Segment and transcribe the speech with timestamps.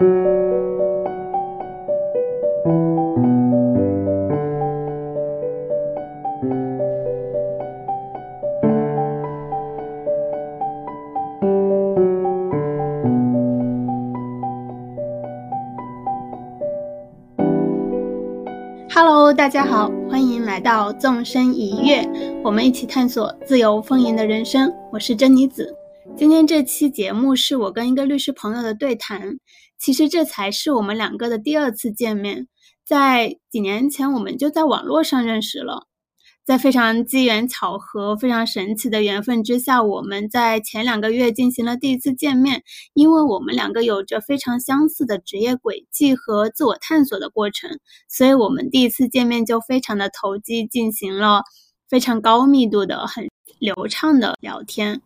[0.00, 0.08] Hello，
[19.34, 22.08] 大家好，欢迎来到纵身一跃，
[22.42, 24.72] 我们一起探索自由丰盈的人生。
[24.90, 25.79] 我是珍妮子。
[26.20, 29.38] 今天这期节目是我跟一个律师朋友的对谈。
[29.78, 32.46] 其实这才是我们两个的第二次见面，
[32.84, 35.86] 在几年前我们就在网络上认识了。
[36.44, 42.64] 在非常机缘巧合、非常神奇的缘分之下，我们在前两个月进行了第一次见面。
[42.92, 47.70] 因为我们两个有着非常相似的职业轨迹和自我探索的过程，
[48.10, 51.44] 所以我们第一次见面就非常的投机，进行了
[51.88, 53.26] 非常高密度的、很
[53.58, 55.00] 流畅的聊天。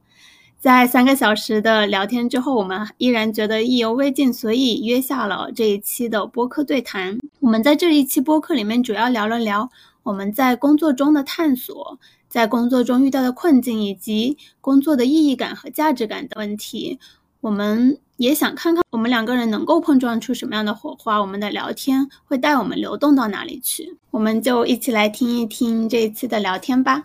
[0.64, 7.18] 在三个小时的聊天之后，我们依然觉得意犹未尽，所以约下了这一期的播客对谈。
[7.40, 9.68] 我们在这一期播客里面主要聊了聊。
[10.04, 11.98] 我们在工作中的探索，
[12.30, 16.98] 在工作中遇到的困境，以及工作的意义感和价值感的问题，
[17.42, 21.20] 我们也想看看我们两个人能够碰撞出什么样的火花。
[21.20, 23.98] 我们的聊天会带我们流动到哪里去？
[24.10, 27.04] 我们就一起来听一听这一期的聊天吧。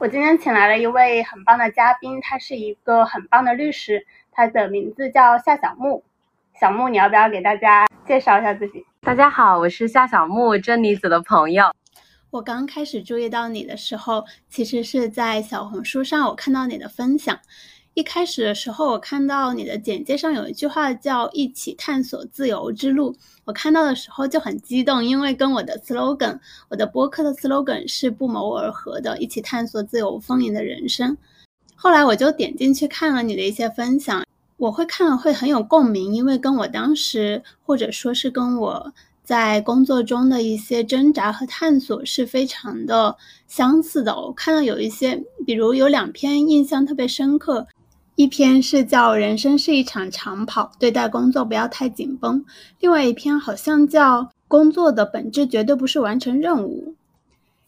[0.00, 6.04] 我今天请来了一位很棒的嘉宾，他是一个很棒的律师，他的名字叫夏小木。
[6.60, 8.86] 小木，你要不要给大家介绍一下自己？
[9.00, 11.74] 大家好，我是夏小木，真理子的朋友。
[12.30, 17.36] 我刚开始注意到你的时候，其实是在小红书上，我看到你的分享。
[17.98, 23.12] 一开始的时候，我看到你的简介上有一句话叫“一起探索自由之路”，
[23.44, 26.38] 我看到的时候就很激动，因为跟我的 slogan，
[26.68, 31.16] 我的播客的 slogan 是不谋而合的，一起探索自由丰盈的人生。
[31.74, 34.22] 后来我就点进去看了你的一些分享。
[34.58, 38.92] 我会看了会很有共鸣，因为跟我当时或者说是跟我
[39.24, 43.16] 在工作中的一些挣扎和探索是非常的
[43.48, 44.14] 相似的。
[44.14, 47.66] 我看到有一些，比如有两篇印象特别深刻，
[48.18, 52.40] 一篇是叫《人生是一场长跑，对待工作不要太紧绷》，
[52.80, 56.88] 另外一篇好像叫《工作的本质绝对不是完成任务》。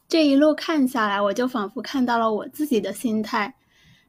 [0.09, 3.55] 这一路看下来，我就仿佛看到了我自己的心态。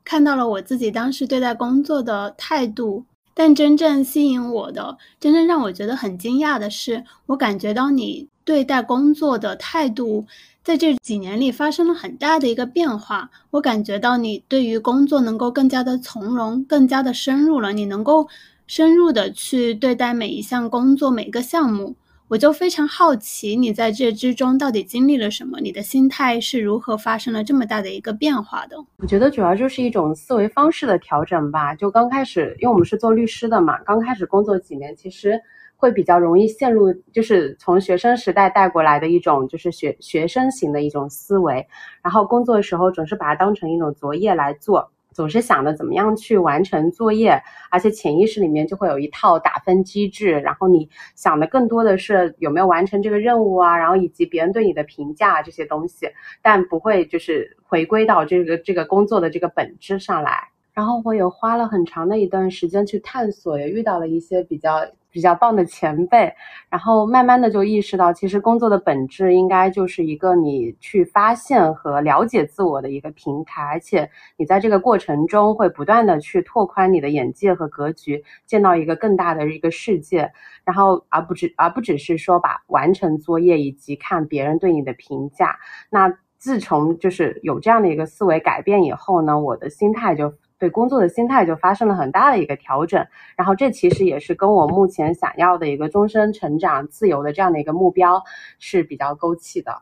[0.03, 10.25] 看到了我自己当时对待工作的态度，但真正吸引我的，真正让我觉得很惊讶的是，我感觉到你对待工作的态度
[10.63, 13.29] 在这几年里发生了很大的一个变化。
[13.49, 17.73] 我感觉到你对于工作能够更加的从容，更加的深入了。
[17.73, 18.27] 你能够
[18.67, 21.95] 深入的去对待每一项工作，每个项目。
[22.27, 25.59] 我就非常好奇，你在这之中到底经历了什么？
[25.59, 28.77] 你的心态是如何发生了这么大的一个变化的？
[28.99, 31.75] 我觉得主要就是一种思维方式的调整吧。
[31.75, 35.41] 就刚开始，因为我们是做律师的嘛，刚开始工作几年，其实
[35.81, 41.65] 会比较容易陷入，就是从学生时代带过来的一种，就是学学生型的一种思维，
[42.03, 44.91] 然后工作的时候总是把它当成一种作业来做。
[45.11, 56.07] 总是想着怎么样去完成作业，而且潜意识里面就会有一套打分机制，然后你想的更多的是有没有完成这个任务啊，然后以及别人对你的评价这些东西，
[56.41, 60.47] 但不会就是回归到这个这个工作的这个本质上来。
[60.73, 64.79] 然后我有花了很长的一段时间去探索，也遇到了一些比较。
[65.11, 66.33] 比较棒的前辈，
[66.69, 80.31] 然后慢慢的就意识到，其实工作的本质应该就是一个你去发现和了解自我的一个平台，而且你在这个过程中会不断的去拓宽你的眼界和格局，见到一个更大的一个世界，
[80.63, 85.57] 然后而不只而不只是说把完成作业以及看别人对你的评价。
[85.89, 90.33] 那自从就是有这样的一个思维改变以后呢，我的心态就。
[90.61, 93.03] 对工作的心态就发生了很大的一个调整，
[93.35, 98.23] 然后这其实也是跟我目前想要的一个终身成长、自由的这样的一个目标
[98.59, 99.81] 是比较勾起的。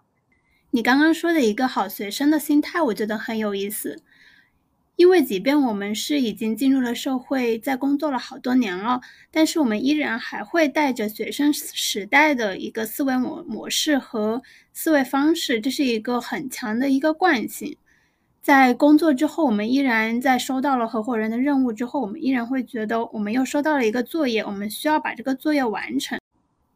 [0.71, 4.01] 你刚刚说的一个好学生的心态，我觉得很有意思，
[4.95, 14.41] 因为即便我们是已经进入了社会，在工作了好多年了，但是我们依然还会带着学生时代的一个思维模模式和
[14.71, 17.75] 思维方式，这是一个很强的一个惯性。
[18.41, 26.17] 在工作之后，我们依然在收到了合伙人的任务之后，我们依然会觉得我们又收到了一个作业，我们需要把这个作业完成。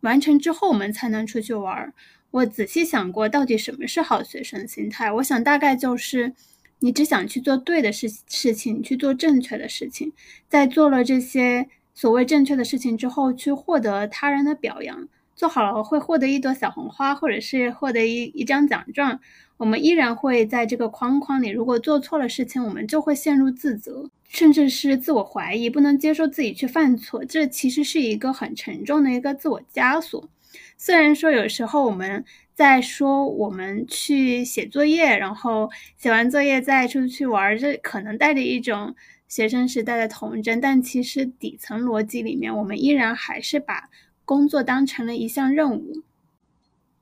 [0.02, 1.94] 完成之后，我们才能出去玩。
[2.32, 5.12] 我仔细想过，到底什么是好学生心态？
[5.12, 6.34] 我想大概就是，
[6.80, 10.12] 你只想去做对的事事情，去做正确的事情，
[10.50, 19.20] 在做了这些所谓正确的事情之后，去获得他人的表扬，做好了会获得一朵小红花，或者是获得一一张奖状，
[19.58, 21.50] 我们依然会在这个框框里。
[21.50, 27.26] 如果做错了事情，我们就会陷入自责，甚至是自我怀疑，不能接受自己去犯错。
[27.26, 30.30] 这其实是一个很沉重的一个自我枷锁。
[30.78, 38.94] 虽然说有时候我们在说我们去写作业，然后写完作业再出去玩，这可能带着一种
[39.28, 43.90] 学生时代的童真，但其实底层逻辑里面，我们依然还是把。
[44.26, 46.04] 工作当成了一项任务，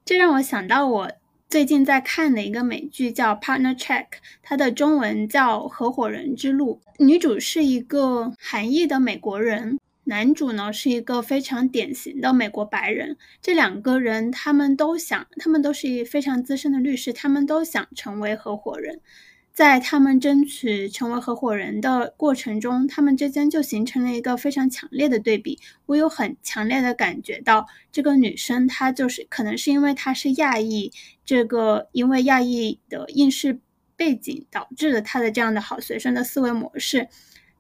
[0.04, 1.12] 这让我想到我
[1.50, 4.06] 最近在看的一个美剧，叫《Partner Check》，
[4.42, 6.82] 它的中文叫《合伙人之路》。
[7.06, 13.18] 女主是一个韩裔的美国人，男主呢是一个非常典型的美国白人。
[13.42, 19.00] 这两个人他们都想，他们都是一非常资深的律师，他们都想成为合伙人。
[19.54, 25.60] 在他们争取成为合伙人的过程中，他们之间就形成了一个非常强烈的对比。
[25.86, 30.92] 我有很强烈的感觉到，这个女生她就是可能是因为她是亚裔，
[31.26, 33.60] 这个因为亚裔的应试
[33.98, 37.10] 背景导致了她的这样的好学生的思维模式，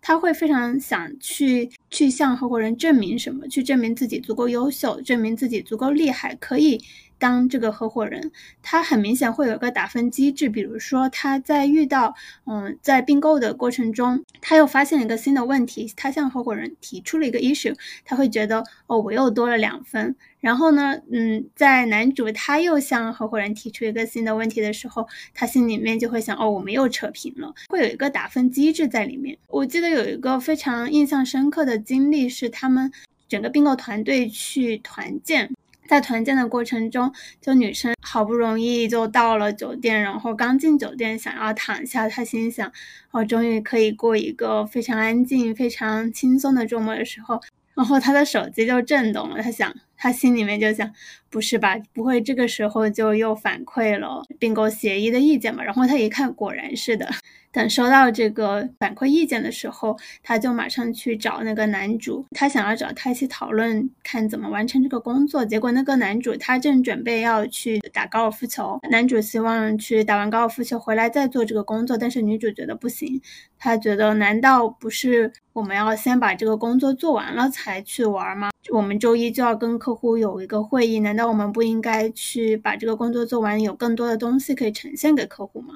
[0.02, 6.82] 她会非常想去去向合伙人证明什么，去证明自己足够优秀，证明自己足够厉害，可以。
[7.22, 8.32] 当这个合伙人，
[8.64, 12.16] 他很明显会有个打分机制，比如说他在遇到，
[12.46, 20.16] 嗯，在并购的过程中，他又发现了一个新的问题，他向合伙人提出了一个 issue，他会觉得，哦，我又多了两分。
[20.40, 29.38] 然后呢，嗯，在男主他又向合伙人提出一个新的问题的时候，他心里面就会想，哦，我们又扯平了，会有一个打分机制在里面。
[29.48, 32.92] 我记得有一个非常印象深刻的经历是，他们
[33.28, 35.52] 整个并购团队去团建。
[35.92, 37.12] 在团建的过程中，
[37.42, 42.72] 就女生好不容易就到了酒店，然后刚进酒店想要躺下，她心想
[43.12, 47.42] ：“我终于可以过一个非常安静、非常轻松的周末的时候。”
[47.76, 50.92] 然后他的手机就震动了，他想，他心里面就想
[51.30, 51.78] ：“不是吧？
[51.94, 57.10] 不会这个时候就又反馈了并购协议的意见吧？”然后他一看，果然是的。
[57.54, 65.44] 等收到这个反馈意见的时候，他就马上去找那个男主，他想要找他一起讨论，看怎么完成这个工作。
[65.44, 73.22] 结果那个男主他正准备要去打高尔夫球，男主希望去打完高尔夫球回来再做这个工作，但是女主觉得不行，
[73.60, 78.50] 她觉得难道不是我们要先把这个工作做完了才去玩吗？
[78.70, 85.76] 我们周一就要跟客户有一个会议，难道我们不应该去把这个工作做完，有更多的东西可以呈现给客户吗？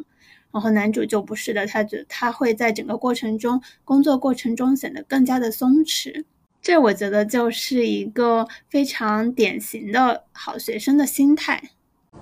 [0.52, 6.24] 然后男主就不是的，他觉他会在整个过程中，工作过程中显得更加的松弛。
[6.62, 11.62] 这我觉得就是一个非常典型的好学生的心态。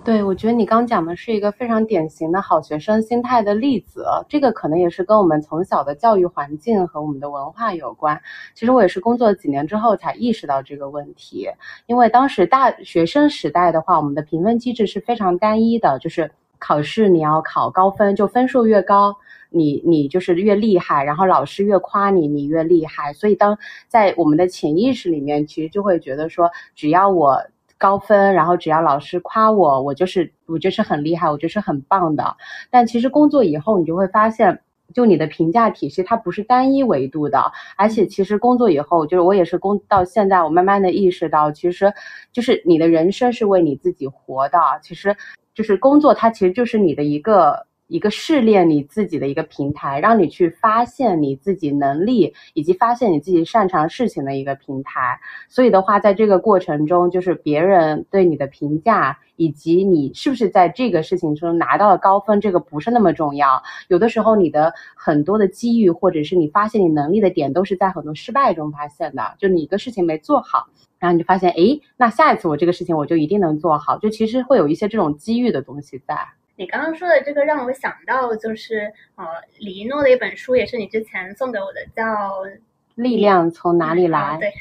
[0.02, 4.06] 对，我觉得你刚讲的是一个非常典型的好学生心态的例子。
[4.30, 8.22] 这个可能也是跟我们从小的教育环境和我们的文化有关。
[8.54, 11.48] 其实我也是工作几年之后才意识到这个问题，
[11.86, 16.32] 因为当时大学生时代的话，我们的评分机制是非常单一的，就是。
[16.60, 19.14] 考试你要考高分，就分数越高，
[19.50, 23.12] 你你就是越厉害，然后老师越夸你，你越厉害。
[23.12, 23.58] 所以当
[23.90, 27.38] 在我们的潜意识里面，其实就会觉得说，只要我
[27.84, 32.24] 高分，然后只要老师夸我，我就是我就是很厉害，我就是很棒的。
[32.72, 34.62] 但其实工作以后，你就会发现，
[34.94, 41.94] 就你的评价体系它不是单一维度的，而且其实工作以后，就是我也是工到现在，我慢慢的意识到，其实
[42.32, 45.14] 就是你的人生是为你自己活的，其实。
[45.56, 55.20] 就是工作，它其实就是你的一个一个试炼你自己的一个平台，让你去发现你自己能力以及发现你自己擅长事情的一个平台。
[55.50, 63.62] 所以的话，在这个过程中，就是别人对你的评价以及你是不是在这个事情中拿到了高分，这个不是那么重要。
[63.90, 69.36] 有的时候，你的很多的机遇或者是你发现你能力的点，都是在很多失败中发现的。
[69.38, 70.68] 就你一个事情没做好。
[71.00, 76.16] 然后你就发现，哎，那下一次我这个事情我就一定能做好，就其实会有一些这种机遇的东西在。
[76.56, 79.26] 你刚刚说的这个让我想到，就是呃，
[79.60, 82.04] 李一诺的一本书，也是你之前送给我的，叫
[82.96, 84.20] 《力量从哪里来》。
[84.40, 84.52] 对。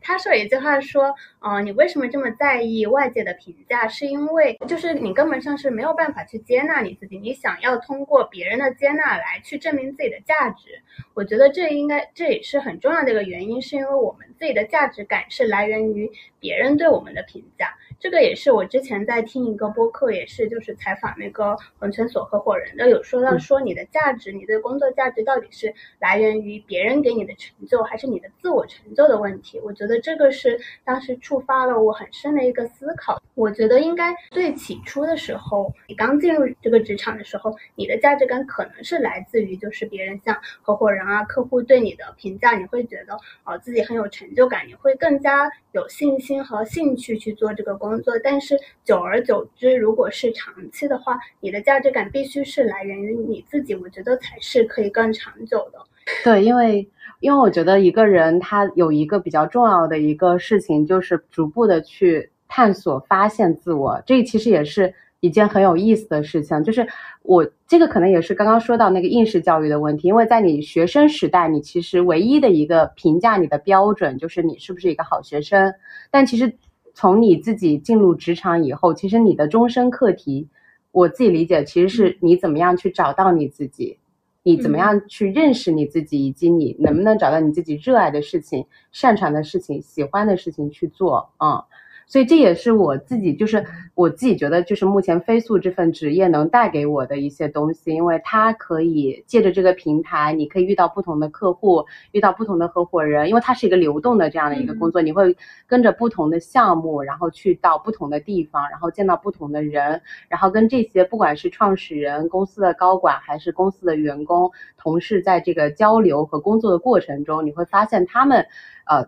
[0.00, 3.86] 他说有一句话说，呃，你为什么这么在意外界的评价？
[3.88, 10.82] 是因为就是你根本上是没有办法去接纳你自己，你想要通过别人的接纳来去证明自己的价值。
[11.14, 17.74] 我觉得这应该这也是很重要的一个原因，是因为我们自己的价值感是来源于别人对我们的评价。
[18.00, 29.58] 这个也是我之前在听一个播客，也是就是采访那个红圈所合伙人的，有说到说你的价值，你的工作价值到底是来源于别人给你的成就，还是你的自我成就的问题？
[29.64, 33.20] 我觉得这个是当时触发了我很深的一个思考。
[33.34, 48.12] 我觉得应该最起初的时候，你刚进入这个职场的时候，你的价值感可能是来自于就是别人像合伙人啊、客户对你的评价，你会觉得哦自己很有成就感，你会更加有信心和兴趣去做这个工工作。
[48.22, 48.54] 但是
[48.84, 55.78] 久而久之，如果是长期的话，你的价值感必须是来源于你自己，我觉得才是可以更长久的。
[56.24, 56.86] 对，因为
[57.20, 64.02] 因为我觉得一个人他有一个比较重要的一个事情，就是逐步的去探索、发现自我。
[64.06, 66.62] 这其实也是一件很有意思的事情。
[66.64, 66.86] 就是
[67.22, 75.74] 我这个可能也是刚刚说到那个应试教育的问题，因为在你学生时代，你其实唯一的一个评价你的标准就是你是不是一个好学生。
[76.10, 76.56] 但其实
[77.00, 80.48] 从你自己进入职场以后，其实你的终身课题，
[80.90, 83.98] 我自己理解其实是你怎么样去找到你自己。
[84.42, 91.64] 你怎么样去认识你自己，以及你能不能找到你自己热爱的事情、擅长的事情、喜欢的事情去做啊？
[92.08, 93.62] 所以这也是我自己，就是
[93.94, 105.36] 我自己觉得，就是目前飞速这份职业能带给我的一些东西，因为它可以借着这个平台，你可以遇到不同的客户，遇到不同的合伙人，因为它是一个流动的这样的一个工作，你会
[105.66, 118.46] 跟着不同的项目，然后去到不同的地方，然后见到不同的人，然后跟这些不管是创始人、公司的高管，还是公司的员工、同事，在这个交流和工作的过程中，你会发现他们，
[118.86, 119.06] 呃。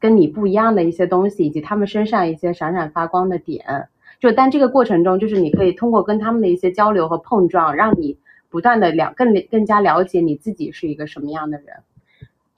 [0.00, 3.88] 跟你不一样的一些东西，以及他们身上一些闪闪发光的点，
[4.20, 11.76] 就但这个过程中，就是你可以通过跟他们的一些交流和碰撞，让你不断的了更更加了解你自己是一个什么样的人。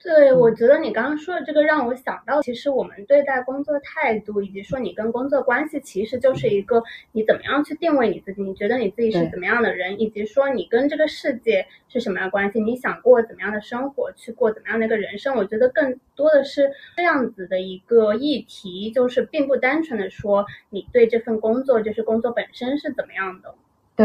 [0.02, 15.36] 对，我觉得你刚刚说的这个让我想到，其实我们对待工作态度，以及说你跟工作关系，其实就是一个你怎么样去定位你自己，你觉得你自己是怎么样的人，以及说你跟这个世界是什么样关系，你想过怎么样的生活，去过怎么样的一个人生。
[15.36, 23.54] 我觉得更多的是这样子的一个议题，就是并不单纯的说你对这份工作，就是工作本身是怎么样的。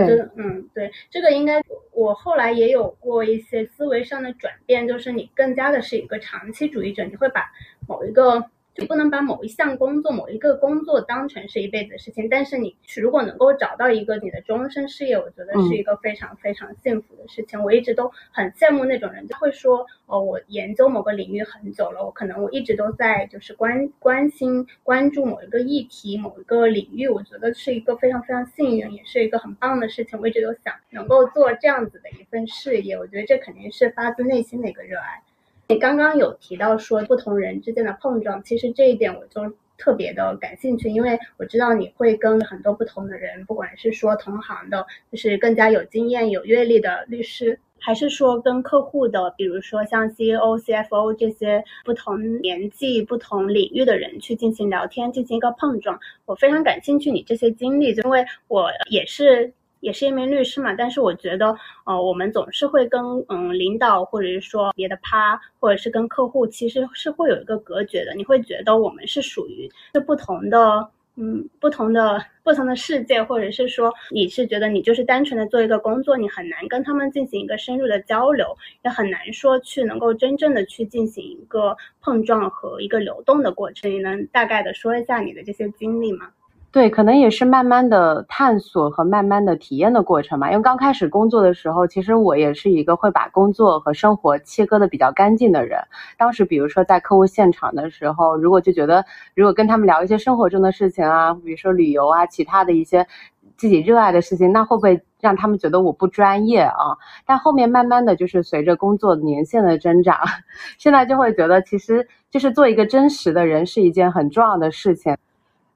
[0.05, 7.51] 对，嗯，对，这个应该我后来也有过一些思维上的转变，就是你更加的是一个长期主义者，你会把
[7.87, 8.43] 某一个。
[8.75, 17.63] 就不能把某一项工作、某一个工作当成是一辈子的事情，但是你如果能够找到一个你的终身事业，我觉得是一个非常非常幸福的事情。
[17.63, 30.19] 我一直都很羡慕那种人，就会说，哦，我研究某个领域很久了，我可能我一直都在就是关关心、关注某一个议题、某一个领域，我觉得是一个非常非常幸运，也是一个很棒的事情。
[30.19, 35.21] 我一直都想能够做这样子的一份事业，我觉得这肯定是发自内心的一个热爱。
[35.67, 59.51] 你刚刚有提到说不同人之间的碰撞，其实这一点我就特别的感兴趣，因为我知道你会跟很多不同的人，不管是说同行的，就是更加有经验、有阅历的律师，还是说跟客户的，比如说像 CEO、CFO 这些不同年纪、不同领域的人去进行聊天，进行一个碰撞，我非常感兴趣你这些经历，因为我也是。
[59.81, 61.55] 也是一名律师嘛，但是我觉得，
[61.85, 68.13] 呃，我们总是会跟嗯领导或者是说别的趴，或者是跟客户，其实是会有一个隔绝的。
[68.15, 83.91] 你会觉得我们是属于是不同的，嗯，不同的不同的世界，或者是说你是觉得你就是单纯的做一个工作，你很难跟他们进行一个深入的交流，也很难说去能够真正的去进行一个碰撞和一个流动的过程。
[83.91, 86.29] 你能大概的说一下你的这些经历吗？
[86.75, 90.51] 对，可能也是慢慢的探索和慢慢的体验的过程嘛。
[90.51, 95.79] 因为刚开始工作的时候，其实我也是一个会把工作和生活切割的比较干净的人。
[96.17, 99.05] 当时，比如说在客户现场的时候，如果就觉得
[99.35, 103.07] 如果跟他们聊一些生活中的事情啊，比如说旅游啊，其他的一些
[103.55, 106.97] 自己热爱的事情，那会不会让他们觉得我不专业啊？
[107.25, 110.19] 但后面慢慢的就是随着工作年限的增长，
[110.77, 115.15] 现在就会觉得其实就是做一个真实的人是一件很重要的事情。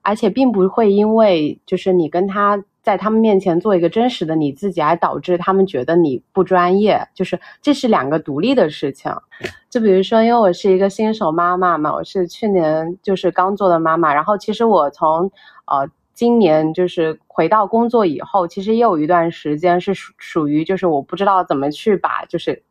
[0.02, 7.08] 而且并不会因为就是你跟他在他们面前做一个真实的你自己，而导致他们觉得你不专业。
[7.14, 9.12] 就是这是两个独立的事情。
[9.70, 15.32] 就比如说，因为我是一个新手妈妈嘛，我是去年就是刚做的妈妈，然后其实我从
[15.66, 22.64] 呃今年就是回到工作以后，其实也有一段时间是属属于就是我不知道怎么去把就是。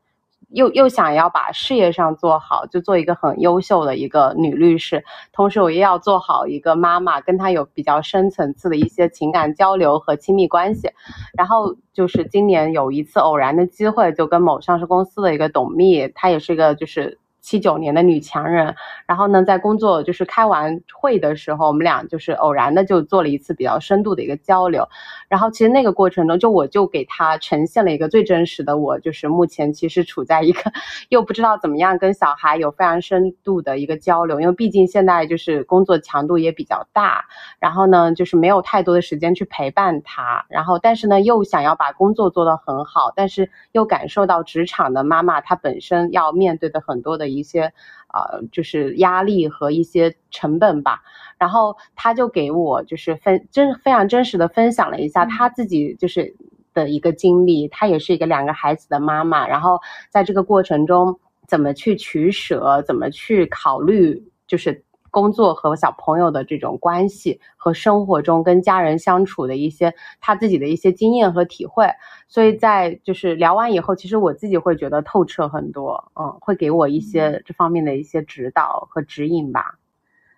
[0.48, 10.90] 又又想要把事业上做好，就做一个很优秀的一个女律师，同时我也要做好一个妈妈，跟她有比较深层次的一些情感交流和亲密关系。
[11.36, 18.74] 然后就是今年有一次偶然的机会，就跟某上市公司的一个董秘，她也是一个就是七九年的女强人，
[19.06, 24.86] 然后呢，在工作就是开完会的时候，我们俩就是偶然的就做了一次比较深度的一个交流，
[25.28, 30.72] 然后其实那个过程中，就我就给她呈现了一个最真实的我，就是目前其实处在一个
[31.10, 37.24] 又不知道怎么样跟小孩有非常深度的一个交流，因为毕竟现在就是工作强度也比较大，
[37.60, 47.27] 然后呢，就是没有太多的时间去陪伴他，然后但是呢，又想要把工作做得很好，但是又感受到职场的妈妈她本身要面对的很多的。
[47.28, 47.72] 一些
[48.12, 51.02] 呃，就是压力和一些成本吧。
[51.38, 56.34] 然后他就给我就是分真非常真实的分享了一下他自己就是
[56.74, 57.68] 的一个经历。
[57.68, 59.78] 他也是一个两个孩子的妈妈，然后
[60.10, 64.82] 在这个过程中怎么去取舍，怎么去考虑，就是。
[65.20, 71.86] 工作和小朋友的这种关系和生活中跟家人相处的一些他自己的一些经验和体会，
[72.28, 79.76] 所以在就是聊完以后，其实我自己会觉得透彻很多，嗯，会给我一些这方面的一些指导和指引吧。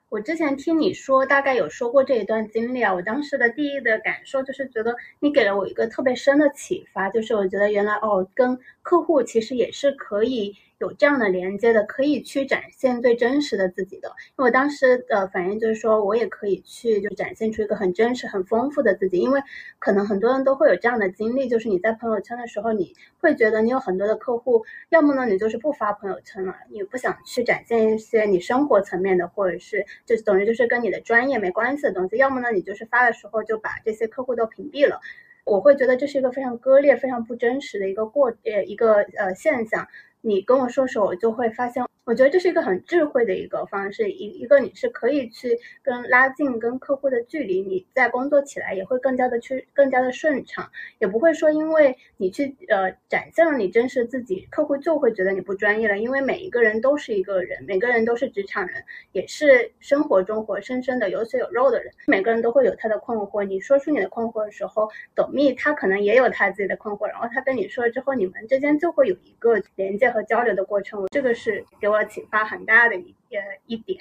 [0.08, 10.56] 我之前听你说大概有说过这一段经历啊，我当时的第一的感受就是觉得你给了我一个特别深的启发，就是我觉得原来哦，跟客户其实也是可以。
[10.80, 14.08] 有这样的连接的，可以去展现最真实的自己的。
[14.08, 19.18] 因为我当时的反应就是说，我也可以去就展现出一个很真实、很丰富的自己。
[19.18, 19.38] 因为
[19.78, 34.98] 可能很多人都会有这样的经历，就是你在朋友圈的时候，你会觉得你有很多的客户，要么呢你就是不发朋友圈了，你不想去展现一些你生活层面的，或者是就等于就是跟你的专业没关系的东西；要么呢你就是发的时候就把这些客户都屏蔽了。
[35.44, 39.86] 我会觉得这是一个非常割裂、非常不真实的一个过呃一个呃现象。
[40.22, 41.89] 你跟我说说，我就会发现。
[42.04, 55.98] 我觉得这是一个很智慧的一个方式，一一个你是可以去跟拉近跟客户的距离，你在工作起来也会更加的去更加的顺畅，也不会说因为你去呃展现了你真实自己，客户就会觉得你不专业了。
[55.98, 63.44] 因为每一个人都是一个人，每个人都是职场人，也是生活中活生生的有血有肉的人，每个人都会有他的困惑。
[63.44, 71.06] 你说出你的困惑的时候，董秘他可能也有他自己的困惑，然后他跟你说了之后，你们之间就会有一个连接和交流的过程。
[71.12, 72.04] 这个是给我。
[72.04, 74.00] 启发很大的一呃一点，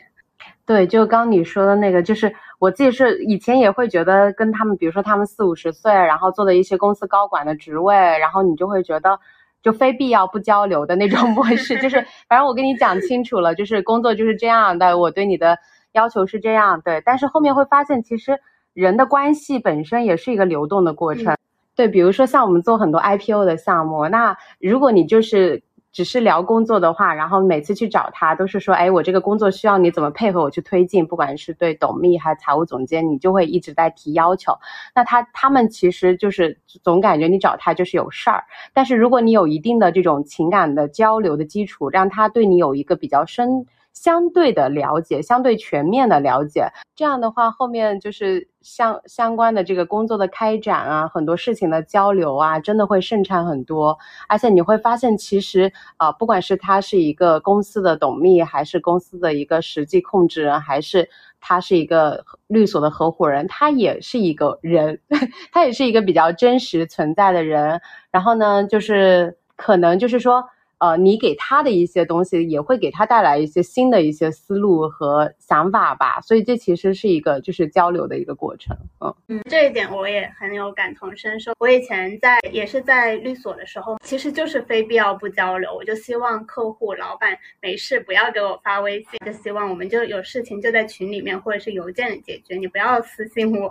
[0.66, 9.20] 对，就刚你说的那个，就是我自己是以前也会觉得跟他们，比如说他们四五十岁，然后做的一些公司高管的职位，然后你就会觉得
[9.62, 15.60] 就非必要不交流的那种模式，就是 反正我跟你讲清楚了，就是工作就是这样的，我对你的
[15.92, 18.40] 要求是这样，对，但是后面会发现其实
[18.74, 21.36] 人的关系本身也是一个流动的过程，
[21.76, 25.62] 对，比如说像我们做很多 IPO 的项目，那如果你就是。
[26.00, 34.54] 只是聊工作的话，然后每次去找他都是说，哎，我这个工作需要你怎么配合我去推进，不管是对董秘还是财务总监，你就会一直在提要求。
[34.96, 43.66] 那他他们其实就是总感觉你找他就是有事儿，但是如果你有一定的这种情感的交流的基础，让他对你有一个比较深。
[43.94, 53.98] 相对的了解，相对全面的了解，这样的话，后面就是相相关的这个工作的开展啊，很多事情的交流啊，真的会顺畅很多。
[54.28, 61.10] 而且你会发现，其实啊，不管是他是一个公司的董秘，还是公司的一个实际控制人，还是
[61.42, 65.00] 他是一个律所的合伙人，他也是一个人，
[65.52, 67.82] 他也是一个比较真实存在的人。
[68.12, 70.44] 然后呢，就是可能就是说。
[70.80, 78.78] 呃，你给他的一些东西也会给他带来一些新的一些思路和想法吧，所以这其实是一个就是交流的一个过程。
[79.02, 81.52] 嗯嗯，这一点我也很有感同身受。
[81.60, 93.70] 我以前在也是在律所的时候，其实就是非必要不交流，我就希望客户老板没事不要给我发微信，就希望我们就有事情就在群里面或者是邮件里解决，你不要私信我。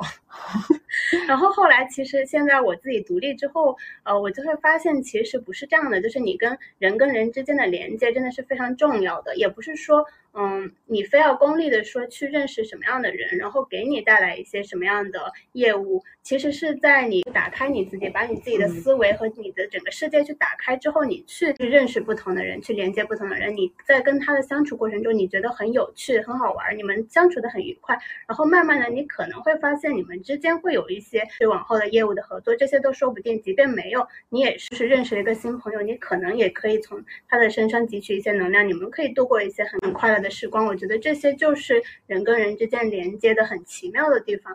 [1.27, 6.98] 然后后来其实现在我自己独立之后，呃，我就会发现其实不是这样的，就是你跟人。
[6.99, 10.05] 跟人之间的连接真的是非常重要的，也不是说。
[10.41, 23.57] 嗯，你非要功利的说去认识什么样的人，然后给你带来一些什么样的业务，其实是在你打开你自己，把你自己的思维和你的整个世界去打开之后，你去去认识不同的人，去连接不同的人。
[23.57, 27.99] 你在跟他的相处过程中，你觉得很有趣、很好玩，你们相处的很愉快，
[28.29, 33.43] 然后慢慢的，你可能会发现你们之间会有一些对往后的业务的合作，这些都说不定。
[33.43, 40.28] 即便没有，你也是认识了一个新朋友，你可能也可以从他的身上汲取一些能量，你们可以度过一些很快乐的。
[40.31, 44.55] 时光，我觉得这些就是人跟人之间连接的很奇妙的地方。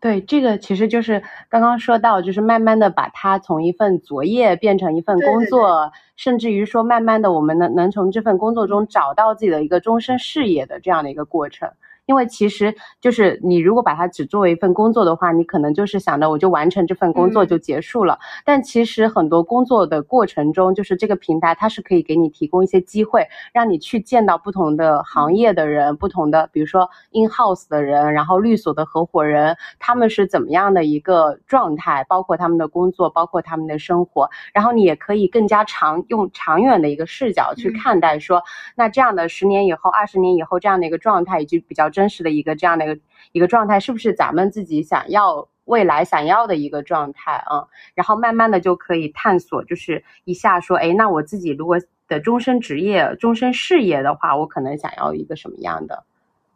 [0.00, 11.68] 对，这个其实就是刚刚说到，就是慢慢的把它从一份作业变成一份工作，甚至于说慢慢的我们能能从这份工作中找到自己的一个终身事业的这样的一个过程。
[12.08, 18.18] 因为其实就是你如果把它只作为一份工作的话，你可能就是想着我就完成这份工作就结束了。
[18.46, 38.42] 但其实很多工作的过程中，就是这个平台它是可以给你提供一些机会，让你去见到不同的行业的人，不同的比如说 in house 的人，然后律所的合伙人，他们是怎么样的一个状态，包括他们的工作，包括他们的生活，然后你也可以更加长用长远的一个视角去看待说，
[38.74, 43.00] 那这样的十年以后、二十年以后这样的一个状态，以及比较真实的一个这样的一个
[43.32, 47.66] 一个状态，是不是咱们自己想要未来想要的一个状态啊？
[47.96, 56.04] 然后慢慢的就可以探索，就是一下说，哎，那我自己如果的终身职业、终身事业的话，我可能想要一个什么样的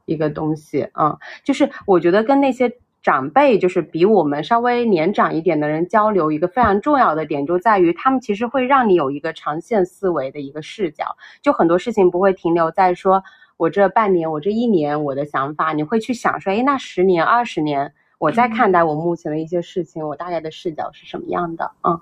[0.04, 1.18] 一个东西啊？
[1.42, 2.72] 就是我觉得跟那些。
[3.02, 13.24] 长辈就是比我们稍微年长一点的人交流，一个非常重要的点就在于，他们其实会让你有一个长线思维的一个视角，就很多事情不会停留在说
[13.62, 21.70] 我这半年、我这一年我的想法，你会去想说，哎，那十年、二十年，我在看待我目前的一些事情，我大概的视角是什么样的？
[21.84, 22.00] 嗯，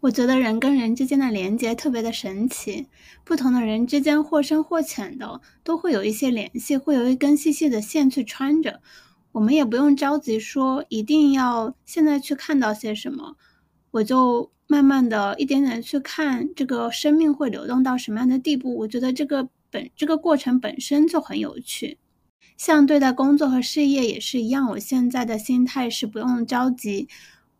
[0.00, 2.88] 我觉得人跟人之间的连接特别的神奇，
[3.24, 8.82] 不同的人之间或深或浅的都会有一些联系，会有一根细细的线去穿着。
[9.32, 13.36] 我们也不用着急说一定要现在去看到些什么，
[13.92, 18.76] 我就慢慢的一点点去看这个生命会流动到什么样的地步。
[18.76, 21.98] 我觉得这个本这个过程本身就很有趣，
[22.56, 24.70] 像对待工作和事业也是一样。
[24.70, 27.08] 我现在的心态是不用着急，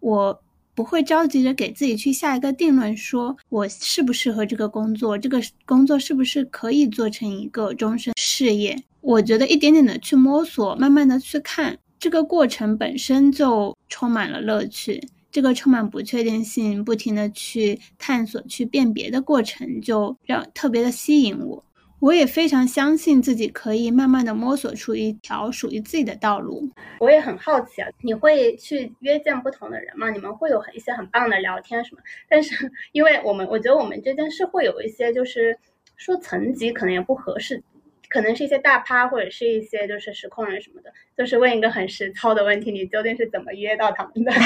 [0.01, 0.43] 我
[0.75, 8.81] 不会着急着给自己去下一个定论，说我适不适合这个工作，这个工作是不是可以做成一个终身事业。
[9.01, 15.03] 我觉得一点点的去摸索，慢慢的去看，这个过程本身就充满了乐趣。
[15.31, 21.63] 这个充满不确定性、不停的去探索、去辨别的过程，就让特别的吸引我。
[22.01, 26.71] 我也非常相信自己可以慢慢的摸索出一条属于自己的道路。
[27.01, 30.11] 我也很好奇啊，你会去约见不同的人吗？
[30.11, 32.01] 你们会有一些很棒的聊天什么？
[32.29, 35.59] 但是因为我们，我觉得我们这件事会有一些，就是
[35.97, 37.63] 说层级可能也不合适。
[38.09, 44.33] 可能是一些大趴，或者是一些就是时空人什么的，就是问一个很实操的问题：你究竟是怎么约到他们的？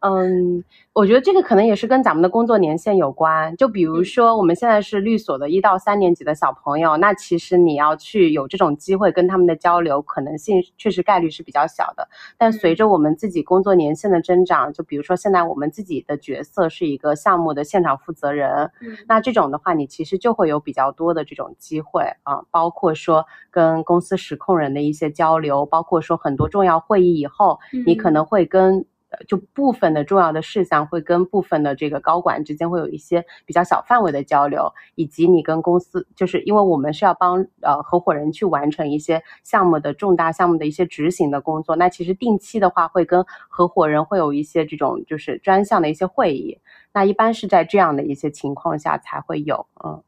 [0.00, 3.56] 嗯，我觉得这个可能也是跟咱们的工作年限有关。
[3.56, 12.06] 就比如说，我们现在是律所的一到三年级的小朋友，那其实你要去有这种机会跟他们的交流，可能性确实概率是比较小的。
[12.36, 18.70] 但随着我们自己工作年限的增长，就比如说现在我们自己的角色是一个项目的现场负责人，
[19.08, 28.84] 那这种的话，你其实就会有比较多的这种机会啊，包括说跟公司实控人的一些交流，包括说很多重要会议以后，你可能会跟。
[29.28, 46.58] 就部分的重要的事项会跟部分的这个高管之间会有一些比较小范围的交流，以及你跟公司，就是因为我们是要帮呃合伙人去完成一些项目的重大项目的一些执行的工作，那其实定期的话会跟合伙人会有一些这种就是专项的一些会议，
[46.92, 50.02] 那一般是在这样的一些情况下才会有，嗯，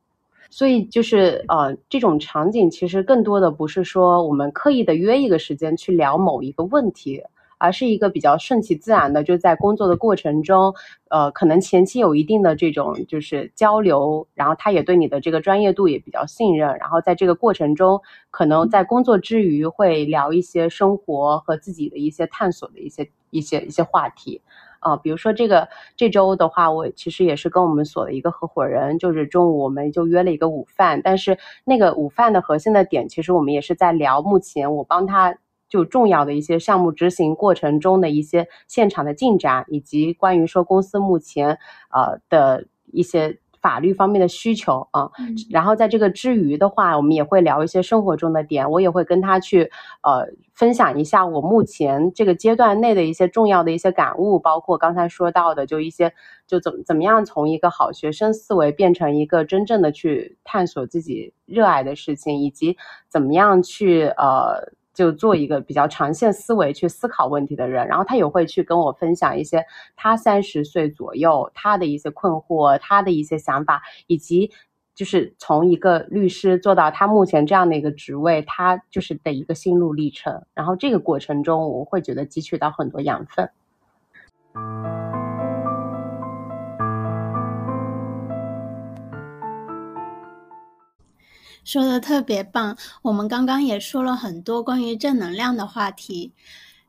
[0.50, 7.22] 所以就是呃这种场景其实更多的不是说我们刻意的约一个时间去聊某一个问题。
[7.58, 10.74] 而是一个比较顺其自然的，就在工作的过程中，
[11.08, 17.98] 呃，可能前期有一定的这种就是交流，然后他也对你的这个专业度也比较信任，然后在这个过程中，
[18.30, 24.42] 可能在工作之余会聊一些生活和自己的一些探索的一些一些一些话题，
[24.86, 35.36] 啊，比如说这个这周的话，我其实也是跟我们所的一个合伙人，就是中午我们就约了一个午饭，但是那个午饭的核心的点，其实我们也是在聊目前我帮他。
[35.68, 41.58] 就重要的一些项目执行过程中的一些现场的进展，以及关于说公司目前
[41.90, 45.10] 呃的一些法律方面的需求啊。
[45.50, 49.64] 然后在这个之余的话，我们也会聊一些生活中的点，我也会跟他去
[50.02, 50.24] 呃
[50.54, 56.12] 分享一下我目前这个阶段内的一些重要的一些感悟，包括刚才说到的，就一些
[56.46, 62.76] 就怎么怎么样从一个好学生思维变成一个真正的去探索自己热爱的事情，以及
[63.08, 64.72] 怎么样去呃。
[64.96, 69.62] 就做一个比较长线思维去思考问题的人，然后他也会去跟我分享一些
[69.94, 74.50] 他三十岁左右他的一些困惑，他的一些想法，以及
[74.94, 80.46] 就是从一个律师做到他目前这样的一个职位，他就是的一个心路历程。
[80.54, 83.50] 然后这个过程中，我会觉得汲取到很多养分。
[91.66, 96.32] 说的特别棒，我们刚刚也说了很多关于正能量的话题，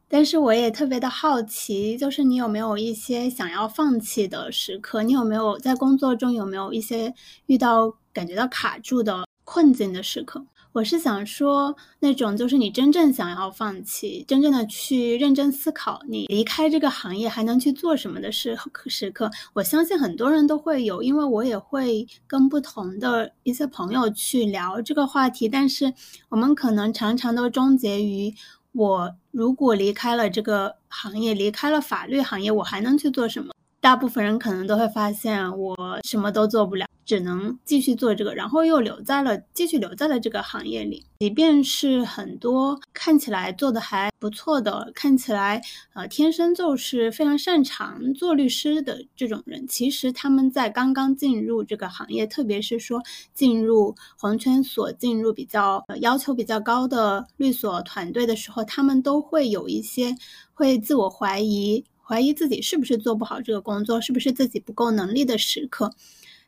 [0.07, 5.01] 但是我也特别的好奇，就是你有没有一些想要放弃的时刻？
[5.01, 7.11] 你有没有在工作中有没有一些
[7.47, 10.45] 遇到感觉到卡住的困境的时刻？
[10.77, 25.49] 我是想说，那种就是你真正想要放弃、真正的去认真思考，你离开这个行业还能去做什么的时时刻，我相信很多人都会有，因为我也会跟不同的一些朋友去聊这个话题。
[25.49, 25.91] 但是
[26.29, 28.31] 我们可能常常都终结于，
[28.73, 33.51] 我如果离开了这个行业，离开了法律行业，我还能去做什么？
[33.87, 36.85] 大部分人可能都会发现，我什么都做不了。
[37.05, 41.05] 只能继续做这个，然后又留在了继续留在了这个行业里。
[41.19, 45.61] 即便是很多看起来做的还不错的，看起来
[45.93, 53.01] 呃天生就是非常擅长做律师的这种人，其实他们在刚刚进入这个行业，特别是说
[53.33, 60.13] 进入红圈所、进入比较要求比较高的律所团队的时候，他们都会有一些
[60.53, 65.93] 会自我怀疑，怀疑自己是不是做不好这个工作，是不是自己不够能力的时刻。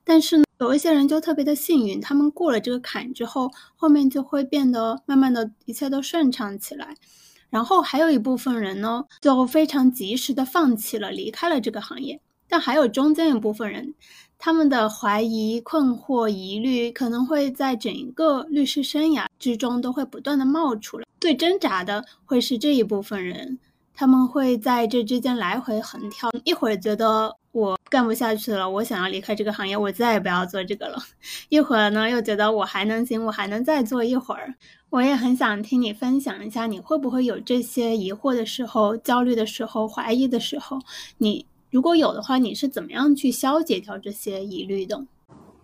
[0.06, 6.96] 但是呢，有一些人就特别的幸运，他们过了这个坎之后，后面就会变得慢慢的一切都顺畅起来。
[7.50, 12.22] 然后还有一部分人呢，就非常及时的放弃了，离开了这个行业。
[12.48, 13.94] 但还有中间一部分人，
[14.38, 21.06] 他们的怀疑、困惑、疑虑，可能会在整个律师生涯之中都会不断的冒出来。
[21.20, 23.60] 最挣扎的会是这一部分人，
[24.00, 27.36] 他们会在这之间来回横跳，一会儿觉得。
[27.52, 30.98] 我干不下去了，我想要离开这个行业，我再也不要做这个了。
[31.50, 34.54] 一会儿呢，又觉得我还能行，我还能再做一会儿。
[34.92, 40.80] 我也很想听你分享一下，你会不会有这些疑惑的时候、焦虑的时候、怀疑的时候？
[41.18, 45.04] 你如果有的话，你是怎么样去消解掉这些疑虑的？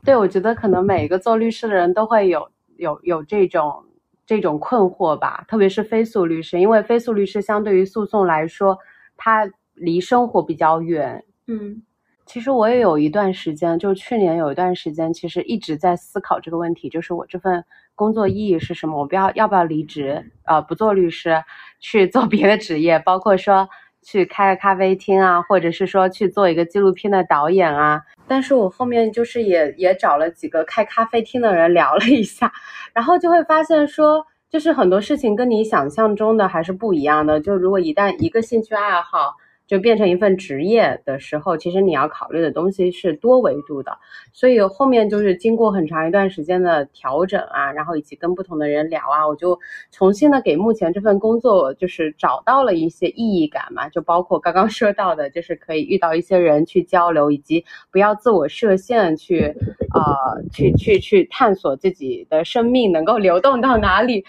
[0.03, 3.85] 对，我觉得可能每一个做律师的人都会有有有这种
[4.25, 8.77] 这种困惑吧，特别是非诉律师，因为非诉律师相对于诉讼来说，
[9.15, 11.23] 它离生活比较远。
[11.47, 11.83] 嗯，
[12.25, 18.97] 其实我也有一段时间，就去年有一段时间，其实一直在思考这个问题，就是我这份工作意义是什么？
[18.97, 20.31] 我不要要不要离职？
[20.45, 21.43] 呃，不做律师，
[21.79, 23.69] 去做别的职业，包括说
[24.05, 27.99] 去开咖啡厅啊，或者是说去做一个纪录片的导演啊。
[28.27, 32.53] 但是我后面就是也也找了几个开咖啡厅的人聊了一下，
[32.93, 37.41] 然后就会发现说，就是很多事情跟你想象中的还是不一样的。
[37.41, 39.33] 就如果一旦一个兴趣爱好，
[39.67, 43.97] 就变成一份职业的时候，其实你要考虑的东西是多维度的，
[44.31, 49.57] 所以后面就是经过很长一段时间的调整啊，然后以及跟不同的人聊啊，我就
[49.91, 59.53] 重新的给目前这份工作就是找到了一些意义感嘛，就包括刚刚说到的，就是可以遇到一些人去交流，以及不要自我设限去，
[59.93, 64.25] 呃，去去去探索自己的生命能够流动到哪里。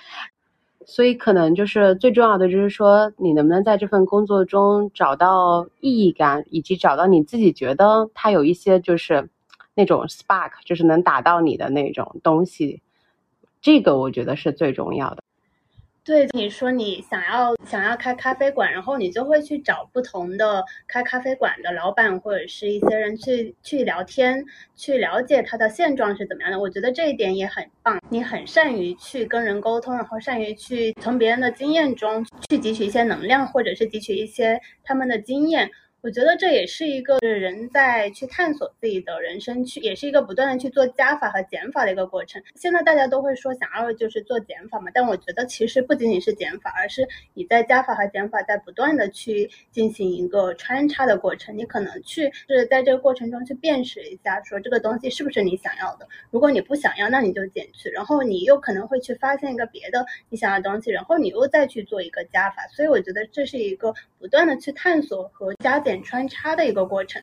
[0.88, 9.28] 所以可能就是最重要的，就是说你能不能在这份工作中找到意义感，以及找到你自己觉得它有一些就是
[9.74, 12.80] 那种 spark，就是能打到你的那种东西，
[13.60, 15.22] 这个我觉得是最重要的。
[16.06, 24.44] 对你说，你想要想要开咖啡馆，然后你就会去找不同的开咖啡馆的老板或者是一些人去去聊天，
[24.76, 26.60] 去了解他的现状是怎么样的。
[26.60, 35.68] 我觉得这一点也很棒，你很善于去跟人沟通，然后善于去从别人的经验中去汲取一些能量，或者是汲取一些他们的经验。
[36.02, 42.40] 我觉得这也是一个人在去探索自己的人生，去也是一个不断的去做加法和减法的一个过程。
[42.54, 51.58] 现在大家都会说想要就是做减法嘛，但我觉得其实不仅仅是减法，而是你在加法和减法在不断的去进行一个穿插的过程。
[51.58, 56.06] 你可能去是在这个过程中去辨识一下，说这个东西是不是你想要的。
[56.30, 62.64] 如果你不想要，那你就减去，然后你又可能会去发现一个别的你想要的东西，然后你又再去做一个加法。
[62.68, 66.02] 所以我觉得这是一个不断的去探索和加点。
[66.02, 67.22] 穿插的一个过程。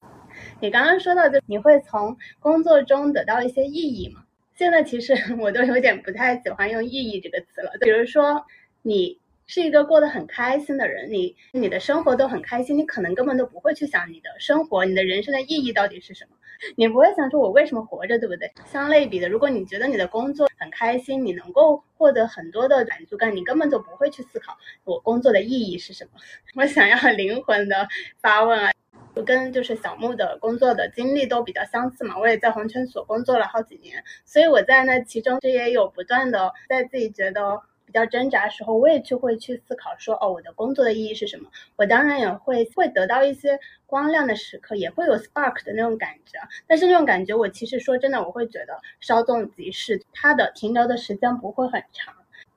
[0.59, 4.23] 你刚刚说到，就你会从工作中得到一些意义吗？
[4.55, 7.71] 现在其实 我都有点不太喜欢用“意义”这个词了。
[7.81, 8.43] 比如说，
[8.81, 16.31] 你是一个过得很开心的人，你你的生活都很开心，你可能根本都不会去想你的生活、你的人生的意义到底是什么。
[16.77, 18.49] 你不会想说我为什么活着，对不对？
[18.65, 26.11] 相类比的，如果你觉得你的工作很开心，你能够获得很多的满足感，你根本就不会去思考我工作的意义是什么。
[26.55, 27.85] 我想要灵魂的
[28.21, 28.71] 发问啊，
[29.13, 37.61] 我跟就是小木的工作的经历都比较相似嘛，我也在红圈所工作了好几年，所以我在那其中也有不断的在自己觉得。
[37.93, 41.47] 比较挣扎的时候，我也就会去思考说，哦，我的工作的意义是什么？
[41.75, 46.39] 我当然也会会得到一些光亮的时刻，也会有 spark 的那种感觉。
[46.65, 52.11] 但是那种感觉，我其实说真的，我会觉得稍纵即逝，它的停留的时间不会很长。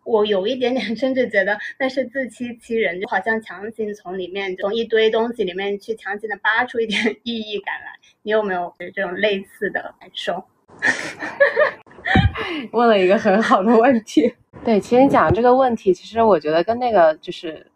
[0.05, 7.92] 我有一点点 甚至觉得那是自欺欺人，就好像强行从里面从一堆东西里面去强行的扒出一点 意义感来。
[8.22, 10.42] 你有没有这种类似的感受？
[12.73, 14.35] 问了一个很好的问题。
[14.65, 17.67] 对，其实你讲这个问题，其实我觉得跟那个就是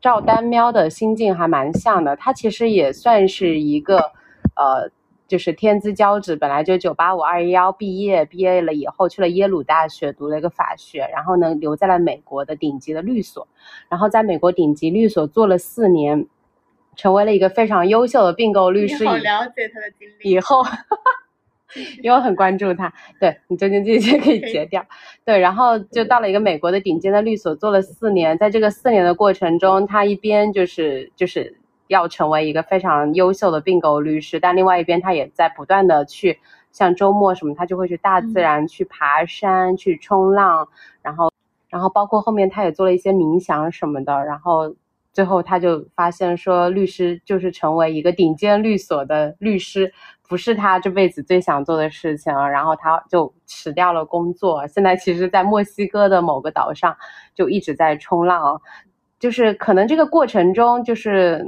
[0.00, 2.14] 赵丹喵的心境还蛮像的。
[2.16, 3.98] 他其实也算是一个
[4.54, 4.90] 呃。
[5.28, 13.48] 就是天之骄子，本来就九八五二一幺毕业，毕业了以后去了耶鲁大学读了一个法学，然后呢留在了美国的顶级的律所，
[13.88, 16.28] 然后在美国顶级律所做了四年，
[16.94, 19.04] 成为了一个非常优秀的并购律师。
[19.04, 20.30] 好了解他的经历。
[20.30, 20.62] 以后，
[22.02, 24.84] 因为我很关注他，对你中间这些可以截掉。
[25.24, 31.56] 对，然后就到了一个美国的顶尖的律所做了四年，在这个四年的过程中，他一边就是就是。
[31.88, 36.36] 要成为一个非常优秀的并购律师，但另外一边他也在不断的去，
[36.72, 40.68] 像周末什么，他就会去大自然去爬山、去冲浪，
[41.00, 41.30] 然后，
[41.68, 44.74] 然后包括后面他也做了一些冥想什么的，然后
[45.16, 49.90] 最后他就发现说，律师就是成为一个顶尖律所的律师，
[50.28, 56.94] 不是他这辈子最想做的事情，然后他就辞掉了工作，现在其实，在墨西哥的某个岛上
[57.34, 58.60] 就一直在冲浪，
[59.18, 61.42] 就是可能这个过程中就是。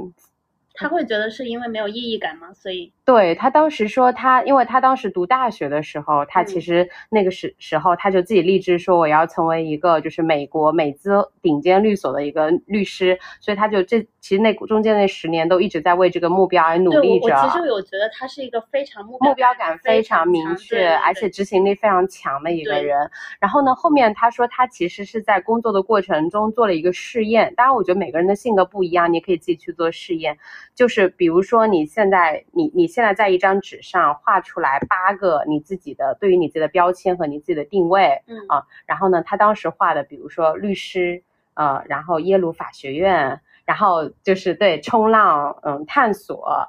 [0.73, 2.51] 他会觉得是因为没有意义感吗？
[2.55, 2.91] 所以。
[3.09, 17.33] 对他当时说他，因为他当时读大学的时候，他其实那个时时候他就自己立志说我要成为一个就是美国美资顶尖律所的一个律师，所以他就这其实那中间那十年都一直在为这个目标而努力着。
[17.33, 23.09] 我其实我觉得他是一个非常目目标感非常明确，而且执行力非常强的一个人。
[23.39, 27.51] 然后呢，后面他说他其实是在工作的过程中做了一个试验。
[27.55, 30.37] 当然，我觉得每个人的性格不一样，你可以自己去做试验。
[30.75, 33.79] 就是比如说你现在你你现在在一张纸。
[33.81, 46.67] 上画出来八个你自己的对于你自己的标签和你自己的定位，嗯啊，然后呢，他当时画的，比如说律师，呃，然后耶鲁法学院，然后就是对冲浪，嗯，探索，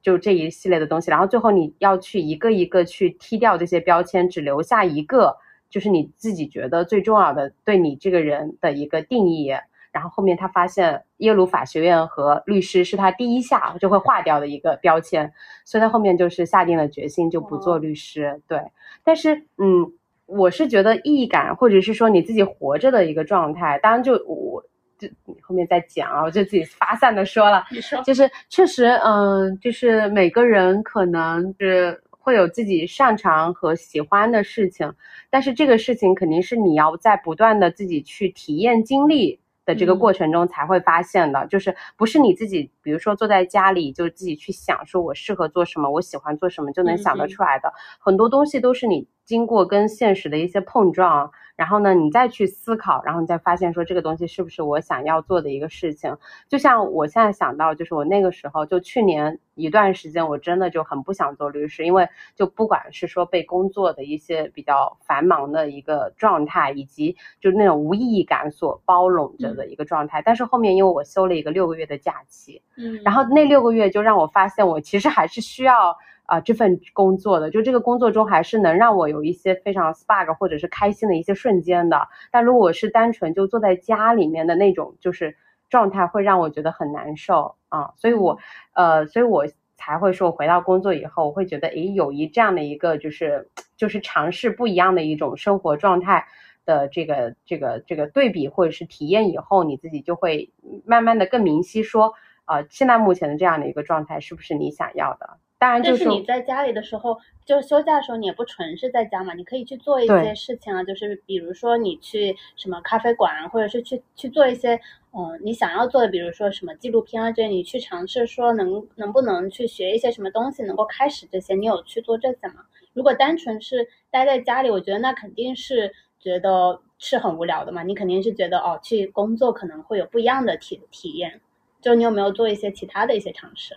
[0.00, 5.36] 就这一系列的东西，然后最后你要去一个一个去踢掉这些标签，只留下一个，
[5.68, 9.52] 就是你自己觉得最重要的对你这个人的一个定义。
[9.92, 15.32] 然后后面他发现耶鲁法学院和律师是他第一下就会划掉的一个标签，
[15.64, 18.40] 所以他后面就是下定了决心就不做律师。
[18.46, 18.60] 对，
[19.02, 19.92] 但是嗯，
[20.26, 24.62] 我是觉得意义感或者是说你自己活着的一个状态，当然就我
[24.98, 25.08] 就
[25.42, 27.64] 后面再讲啊，我就自己发散的说了。
[27.70, 34.92] 你说，就是确实嗯，就是每个人可能是会有自己擅长和喜欢的事情，
[35.30, 39.40] 但是这个事情肯定是你要在不断的自己去体验经历。
[39.68, 47.70] 的这个过程中才会发现的，就是不是你自己，比如说坐在家里就自己去想，说我适合做什么，我喜欢做什么，就能想得出来的。
[48.00, 51.30] 很多东西都是你经过跟现实的一些碰撞。
[51.54, 56.16] 然后呢，你再去思考，然后你再发现说这个东西是不是我想要做的一个事情。
[56.48, 70.22] 就像我现在想到，就是我那个时候，就去年一段时间，我真的就很不想做律师，因为就不管是说被工作的一些比较繁忙的一个状态，以及就是那种无意义感所包笼着的一个状态。
[70.22, 75.98] 但是后面因为我休了一个六个月的假期，嗯，然后那六个月就让我发现，我其实还是需要。
[76.28, 82.06] 啊，这份工作的，就这个工作中还是能让我有一些非常 spark 或者是开心的一些瞬间的。
[82.30, 85.34] 但如果是单纯就坐在家里面的那种，就是
[85.70, 87.94] 状态会让我觉得很难受啊。
[87.96, 88.38] 所以我，
[88.74, 96.26] 呃，所以我才会说，回到工作以后，我会觉得，诶，有一这样的一个，就是就是尝试不一样的一种生活状态
[96.66, 100.52] 的这个这个这个对比或者是体验以后，你自己就会
[100.84, 102.12] 慢慢的更明晰说，
[102.44, 105.38] 呃，现在目前的这样的一个状态是不是你想要的？
[105.60, 114.80] 当然，就是你在家里的时候，就休假的时候，你也不纯是在家嘛，你可以去做一些事情啊，就是比如说你去什么咖啡馆，或者是去去做一些，
[115.12, 122.64] 嗯，你想要做的，比如说什么纪录片啊这些，你去尝试说能能不能去学一些什么东西，能够开始这些，你有去做这些吗？
[122.92, 131.40] 如果单纯是待在家里，我觉得那肯定是觉得是很无聊的嘛，你肯定是觉得哦，去工作可能会有不一样的体体验，
[131.80, 133.76] 就你有没有做一些其他的一些尝试？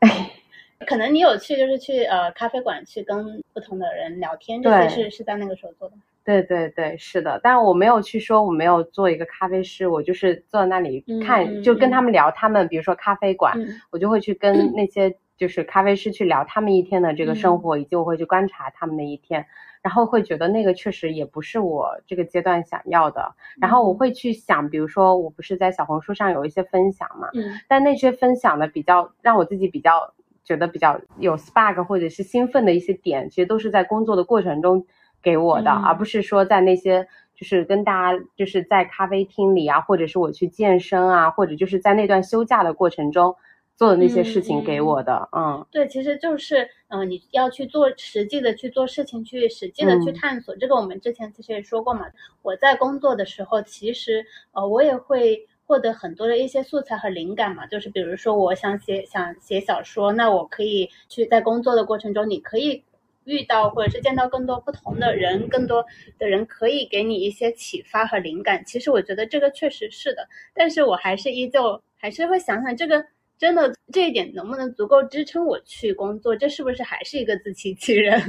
[0.86, 5.94] 可能你有去，就是去呃咖啡馆去跟不同的人聊天，这些是是在那个时候做的。
[6.24, 13.58] 对对对，是的，但我没有去说我没有做一个咖啡师，我就是坐在那里看，就跟他们聊他们，比如说咖啡馆，
[13.90, 19.46] 我就会去跟那些就是咖啡师去聊他们一天的这个生活，以及我会去观察他们的一天，
[19.82, 23.34] 然后会觉得那个确实也不是我这个阶段想要的。
[23.60, 30.12] 然后我会去想，比如说我不是在小红书上有一些分享嘛，嗯但那些分享的比较让我自己比较。
[30.44, 34.86] 觉得比较有 spark 或者是兴奋的一些点，其实都是在工作的过程中
[35.22, 43.36] 给我的，而不是说在那些就是跟大家就是在咖啡厅里啊，或者是我去健身啊，或者就是在那段休假的过程中
[43.78, 45.28] 做的那些事情给我的。
[45.32, 50.54] 嗯，对，其实就是嗯，你要去做实际的去做事情，去实际的去探索。
[50.56, 52.06] 这个我们之前其实也说过嘛。
[52.42, 57.64] 我在工作的时候，其实呃，我也会获得很多的一些素材和灵感嘛。
[57.68, 62.82] 就是比如说，我想写想写小说，那我可以去在工作的过程中，你可以。
[63.24, 65.84] 遇到或者是见到更多不同的人，更多
[66.18, 68.64] 的人可以给你一些启发和灵感。
[68.64, 73.04] 其实我觉得这个确实是的，但是我还是依旧还是会想想，这个
[73.38, 76.34] 真的这一点能不能足够支撑我去工作？
[76.34, 78.20] 这是不是还是一个自欺欺人？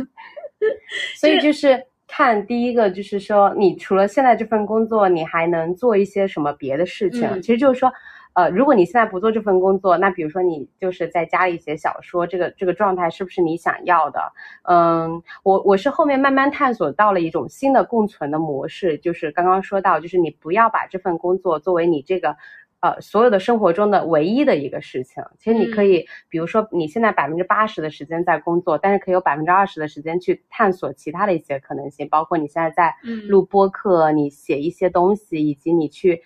[1.18, 7.42] 所以就是看第一个，就是说你除了现在这份工作，你还能做一些什么别的事情？
[7.42, 7.92] 其实就是说。
[8.34, 14.32] 呃，如果你现在不做这份工作，那比如说你就是在家里写小说，这个这个状态是不是你想要的？
[14.70, 22.34] 嗯，我我是后面慢慢探索到了一种新的共存的模式，就是刚刚说到，就是你不要把这份工作作为你这个
[22.82, 25.24] 呃所有的生活中的唯一的一个事情。
[25.38, 32.96] 其实你可以，比如说你现在百分之八十的时间在工作，但是可以有百分之二十的时间去探索其他的一些可能性，包括你现在在
[33.28, 36.22] 录播课，你写一些东西，以及你去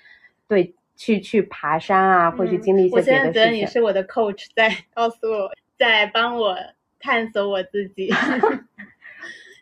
[0.47, 0.75] 对。
[0.95, 3.17] 去去爬山啊，或去经历一些别的事情。
[3.17, 6.55] 我现在觉得你是我的 coach，在告诉我，在帮我
[6.99, 8.11] 探索我自己。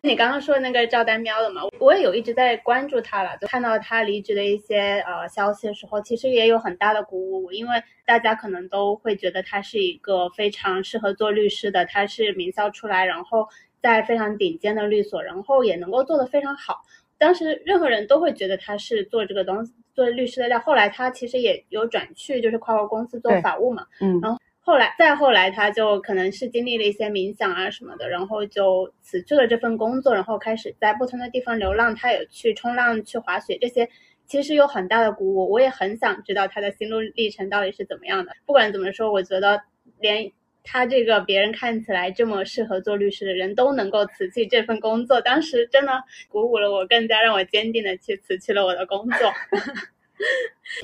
[0.04, 7.52] 你刚刚说那个赵丹喵的嘛，我也有一直在关注他了，就看到他离职的一些呃消息的时候，其实也有很大的鼓舞。
[7.52, 13.47] 因为大家可能都会觉得他是一个非常适合做律师的，他是名校出来，然后
[13.80, 16.82] 在非常顶尖的律所，然后也能够做得非常好。
[17.20, 19.74] 当时任何人都会觉得他是做这个东西。
[19.93, 23.86] 做律师的料，后来他其实也有转去，就是跨国公司做法务嘛。
[23.99, 24.39] 嗯，然后
[24.72, 31.94] 后来再后来，他就可能是经历了一些冥想啊什么的，然后就辞去了这份工作，然后开始在不同的地方流浪。
[31.94, 33.90] 他有去冲浪、去滑雪，这些
[34.26, 35.52] 其实有很大的鼓舞。
[35.52, 38.32] 我也很想知道他的心路历程到底是怎么样的。
[38.46, 39.62] 不管怎么说，我觉得
[40.00, 40.32] 连。
[40.64, 45.92] 他这个别人看起来这么适合做律师的人都能够辞去这份工作，当时真的
[46.30, 49.34] 鼓舞了我，更加让我坚定的去辞去了我的工作。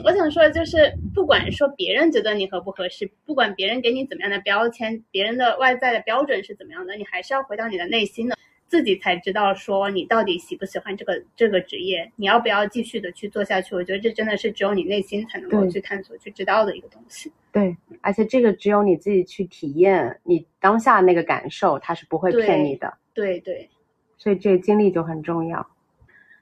[0.04, 8.36] 我想说，就是不管说别人觉得你合不合适，不管别人给你怎么样的标签，别人的外在的标准是怎么样的，你还是要回到你的内心的。
[8.68, 13.74] 自己才知道说你到底喜不喜欢这个这个职业，你要不要继续的去做下去？
[13.74, 17.32] 我觉得这真的是只有你内心才能够去探索、去知道的一个东西。
[17.54, 22.94] 对，而且这个只有你自己去体验，你当下那个感受，他是不会骗你的。
[23.14, 23.70] 对对，
[24.18, 25.66] 所以这个经历就很重要。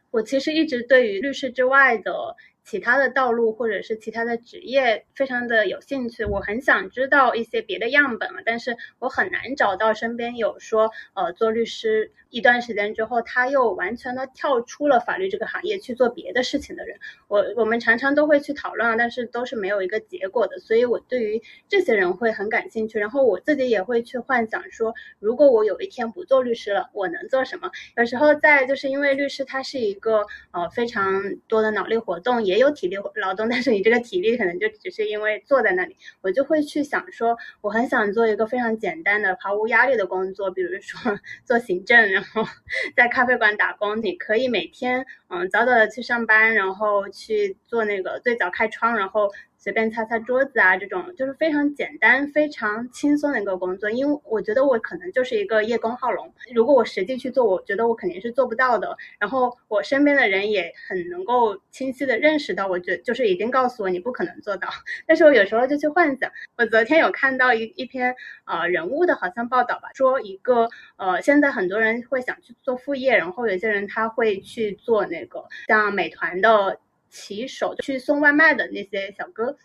[0.10, 2.36] 我其实一直对于律师之外的。
[2.66, 6.26] 其他的道路或者是其他的职业，非常的有兴趣。
[6.26, 16.98] 我很想知道一些别的样本啊，但是我很难找到身边有说，呃，做律师一段时间之后，他又完全的跳出了法律这个行业去做别的事情的人。
[17.28, 20.58] 我我们常常都会去讨论，但是都是没有一个结果的。
[20.58, 21.40] 所以我对于
[21.70, 22.98] 这些人会很感兴趣。
[22.98, 27.70] 然后我自己也会去幻想说，如果我有一天不做律师了，我能做什么？
[27.96, 32.55] 有时候在就是因为律师他是一个呃非常多的脑力活动也。
[32.56, 42.46] 没有体力劳动， 但是你这个体力可能就只是因为坐在那里，我就会去想说，我很想做一个非常简单的、毫无压力的工作，比如说 做行政，然后
[42.96, 49.30] 在咖啡馆打工，你可以每天嗯早早的去上班，然后去做那个最早开窗，然后。
[49.66, 53.90] 随便擦擦桌子啊，这种就是非常简单、非常轻松的一个工作。
[53.90, 58.96] 因为我觉得我可能就是一个叶公好龙，如果我实际去做，我觉得我肯定是做不到的。
[59.18, 64.70] 然后我身边的人也很能够清晰的认识到，我觉就是已经告诉我你不可能做到。
[65.08, 66.32] 但是我有时候就去幻想。
[66.58, 76.78] 我昨天有看到一一篇呃人物的好像报道吧，说一个呃现在很多人会想去做副业，然后有些人他会去做那个像美团的。
[77.16, 79.58] 骑手去送外卖的那些小哥，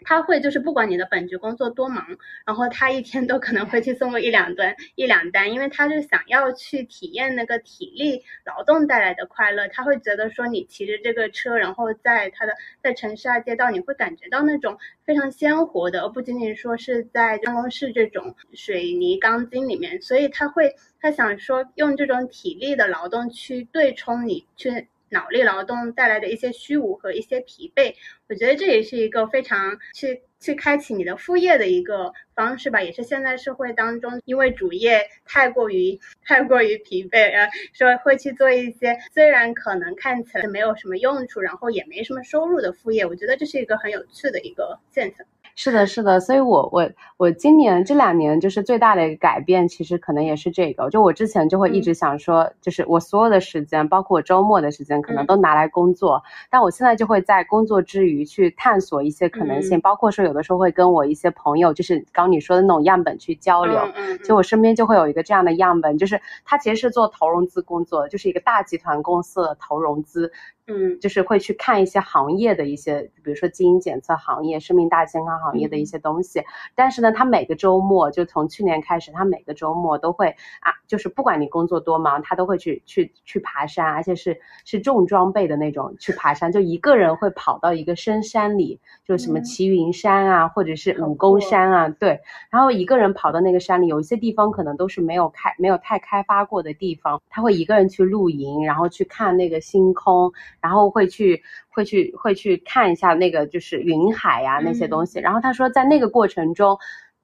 [0.00, 2.04] 他会就是不管你的本职工作多忙，
[2.44, 9.68] 然后他一天都可能会去送个一两单一两单，因为他是想要去体验那个体力劳动带来的快乐。
[9.68, 12.52] 他会觉得说你骑着这个车，然后在他的
[12.82, 20.02] 在城市啊街道，你会感觉到那种非常鲜活的，而不仅仅说是在办公室这种水泥钢筋里面。
[20.02, 24.88] 所以他会他想说用这种体力的劳动去对冲你去。
[25.16, 27.94] 脑力劳动带来的一些虚无和一些疲惫，
[28.28, 45.26] 我觉得这也是一个非常去去开启你的副业的一个方式吧，也是现在社会当中因为主业太过于 太过于疲惫，呃，说会去做一些虽然可能看起来没有什么用处，然后也没什么收入的副业，我觉得这是一个很有趣的一个现象。
[45.58, 46.86] 是的，是的，所以我我
[47.16, 50.90] 我今年这两年就是最大的一个改变，其实可能也是这个。
[50.90, 56.22] 就我之前就会一直想说，就是我所有的时间，包括我周末的时间，可能都拿来工作。
[56.50, 63.80] 但我现在就会在工作之余去探索一些可能性，包括说有的时候会跟我一些朋友，就是刚你说的那种样本去交流。
[63.96, 70.30] 嗯其实我身边就会有一个这样的样本，就是他其实是做投融资工作，就是一个大集团公司的投融资。
[70.66, 70.98] 嗯。
[71.00, 76.42] 就是会去看一些行业的一些，比如说基因检测行业、生命大健康行业的一些东西。
[76.74, 80.28] 但是呢，他每个周末就从去年开始，他每个周末都会
[80.60, 89.44] 啊，就是不管你工作多忙，他都会去去去爬山，而且是是重装备的那种去爬山，就一个人会跑到一个深山里，就什么嗯。
[89.44, 92.20] 齐云山啊，或者是好武功山啊，对。
[92.50, 100.32] 然后一个人跑到那个山里，有一些地方可能都是没有开没有太开发过的地方，他会一个人去露营，然后去看那个星空，
[100.66, 105.20] 然后会去会去会去看一下那个就是云海呀、那些东西。
[105.20, 106.76] 然后他说在那个过程中。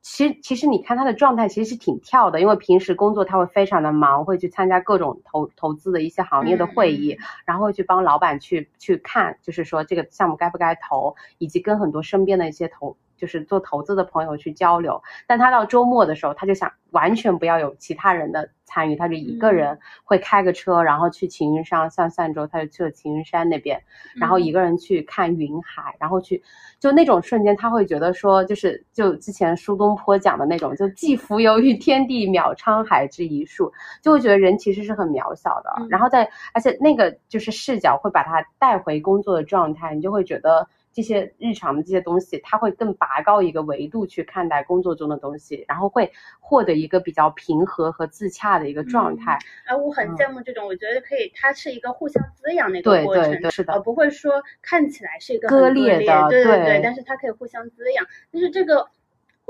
[0.05, 15.01] 其实，其实你看他的状态其实是挺跳的，因为平时工作他会非常的忙，会去参加各种投投资的一些行业的会议，然后会去帮老板去去看，就是说这个项目该不该投，以及跟很多身边的一些投就是做投资的朋友去交流。
[15.29, 23.81] 但他到周末的时候，他就想完全不要有其他人的参与，他就一个人会开个车，然后去秦云山，像上周他就去了秦云山那边，
[24.17, 26.43] 然后一个人去看云海，然后去
[26.81, 35.73] 就那种瞬间，他会觉得说，就是就之前苏东坡讲的那种，就既浮游于天地，渺沧海之一粟，就会觉得人其实是很渺小的。
[35.79, 40.67] 嗯然后在而且那个就是视角会把他带回工作的状态，你就会觉得。
[40.93, 49.39] 这些日常的这些东西，他会更拔高一个维度去看待工作中的东西，然后会获得一个比较平和和自洽的一个状态。
[49.65, 58.07] 哎，我很羡慕这种，我觉得可以，它是一个互相滋养的一个过程，对对是的而不会说看起来是一个割裂的对对对，但是它可以互相滋养。
[58.31, 58.87] 但是这个，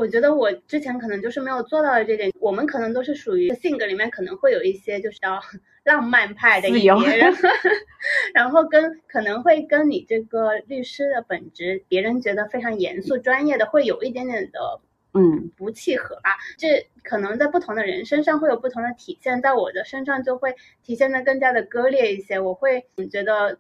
[0.02, 5.40] 我觉得我之前可能就是没有做到的这点，我们可能都是属于性格里面可能会有一些就是要
[5.84, 7.38] 浪漫派的一自由面， 然后
[8.34, 14.80] 然后跟可能会跟你这个律师的本质，别人觉得非常严肃专业的，会有一点点的
[15.14, 16.36] 嗯，不契合吧。
[16.58, 22.40] 这可能在不同的人身上会有不同的体现，在我的身上就会体现的更加的割裂一些。
[22.40, 23.56] 我会嗯觉得，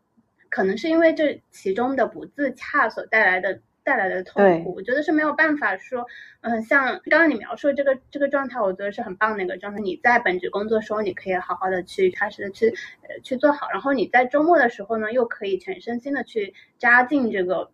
[0.50, 6.06] 可能是因为这其中的不自洽所带来的带来的痛苦，我觉得是没有办法说，
[6.42, 9.80] 嗯，像刚刚你描述的这个这个状态，我觉得是很棒的一个状态。
[9.80, 12.68] 你在本职工作时候，你可以好好的去踏实的去
[13.02, 17.70] 呃去做好，然后你在周末的时候呢，又可以全身心的去扎进这个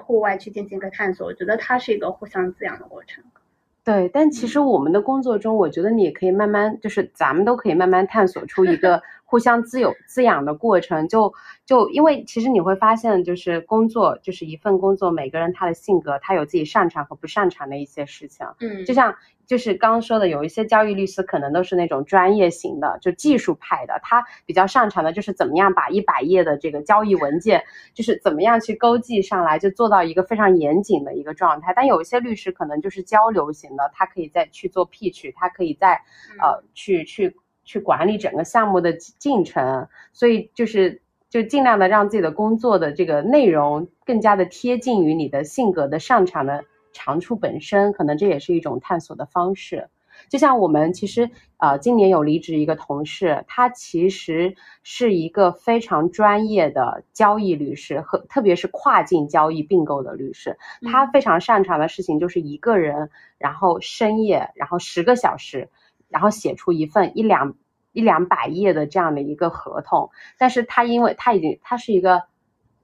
[0.00, 1.26] 户外去进行一个探索。
[1.26, 3.22] 我觉得它是一个互相滋养的过程。
[3.82, 11.06] 对，但其实我们的工作中，我觉得你也可以慢慢，就是咱们都可以慢慢探索出一个互相滋有滋养的过程。
[11.06, 11.32] 就
[11.64, 18.44] 就因为其实你会发现，就是工作就是一份工作，每个人他的性格，他有自己擅长和不擅长的一些事情。
[18.58, 19.14] 嗯，就像
[19.46, 27.62] 就是刚刚说的，有一些交易律师可能都是那种专业型的，就技术派的，他比较擅长的就是怎么样把一百页的这个交易文件，
[27.94, 31.72] 就是怎么样去勾记上来，就做到一个非常严谨的一个状态。
[31.74, 35.94] 但有一些律师可能就是交流型的，他可以再去做 pitch，他可以再
[36.40, 37.36] 呃去去去
[37.78, 41.00] 管理整个项目的进进程，所以就是。
[41.30, 49.88] 就尽量的让自己的工作的这个内容更加的贴近于你的性格的擅长的长处本身，可能这也是一种探索的方式。
[50.28, 60.58] 就像我们其实呃今年有离职一个同事，他其实是一个非常专业的交易律师和特别是跨境交易并购的律师，
[60.90, 63.08] 他非常擅长的事情就是一个人，
[63.38, 65.68] 然后深夜，然后十个小时，
[66.10, 67.54] 然后写出一份一两。
[67.92, 72.22] 一两百页的这样的一个合同，但是他因为他已经他是一个，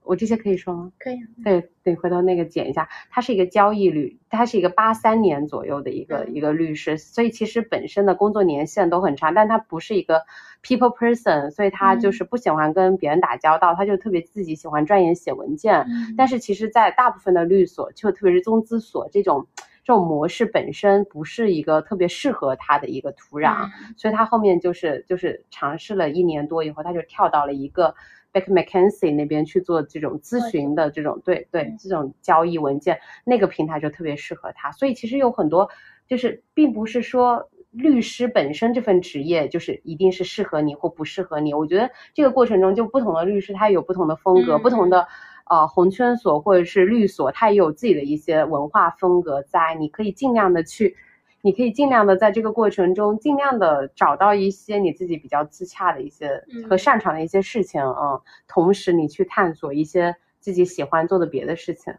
[0.03, 0.91] 我这些可以说吗？
[0.99, 1.17] 可以。
[1.45, 10.23] 对对，回头那个剪一下，他是一个交易律，他是一个八三年左右的一个、嗯、一个律师，所以其实本身的工作年限都很长，但他不是一个
[10.61, 15.85] people person，所以他就是不喜欢跟别人打交道，嗯、他就特别自己喜欢钻研写文件。
[15.87, 19.47] 嗯、但是其实，在大部分的律所，就特别是中资所这种。
[19.87, 27.95] 这种模式本身不是一个特别适合他的一个土壤，嗯、所以他后面就是就是尝试了一年多以后，他就跳到了一个
[28.33, 34.73] Beck McKenzie 那边去做这种咨询的这种对对这种交易文件，那个平台就特别适合他。
[34.73, 35.69] 所以其实有很多
[36.05, 41.53] 就是并不是说律师本身这份职业就是一定是适合你或不适合你。
[41.53, 45.07] 我觉得这个过程中就不同的律师他有不同的风格，嗯、不同的。
[45.49, 50.95] 呃，红圈所或者是律所，它也有自己的一些文化风格在，你可以尽量的去，
[51.41, 61.93] 你可以尽量的在这个过程中，尽量的找到一些你自己比较自洽的一些和擅长的一些事情啊、嗯，同时你去探索一些自己喜欢做的别的事情。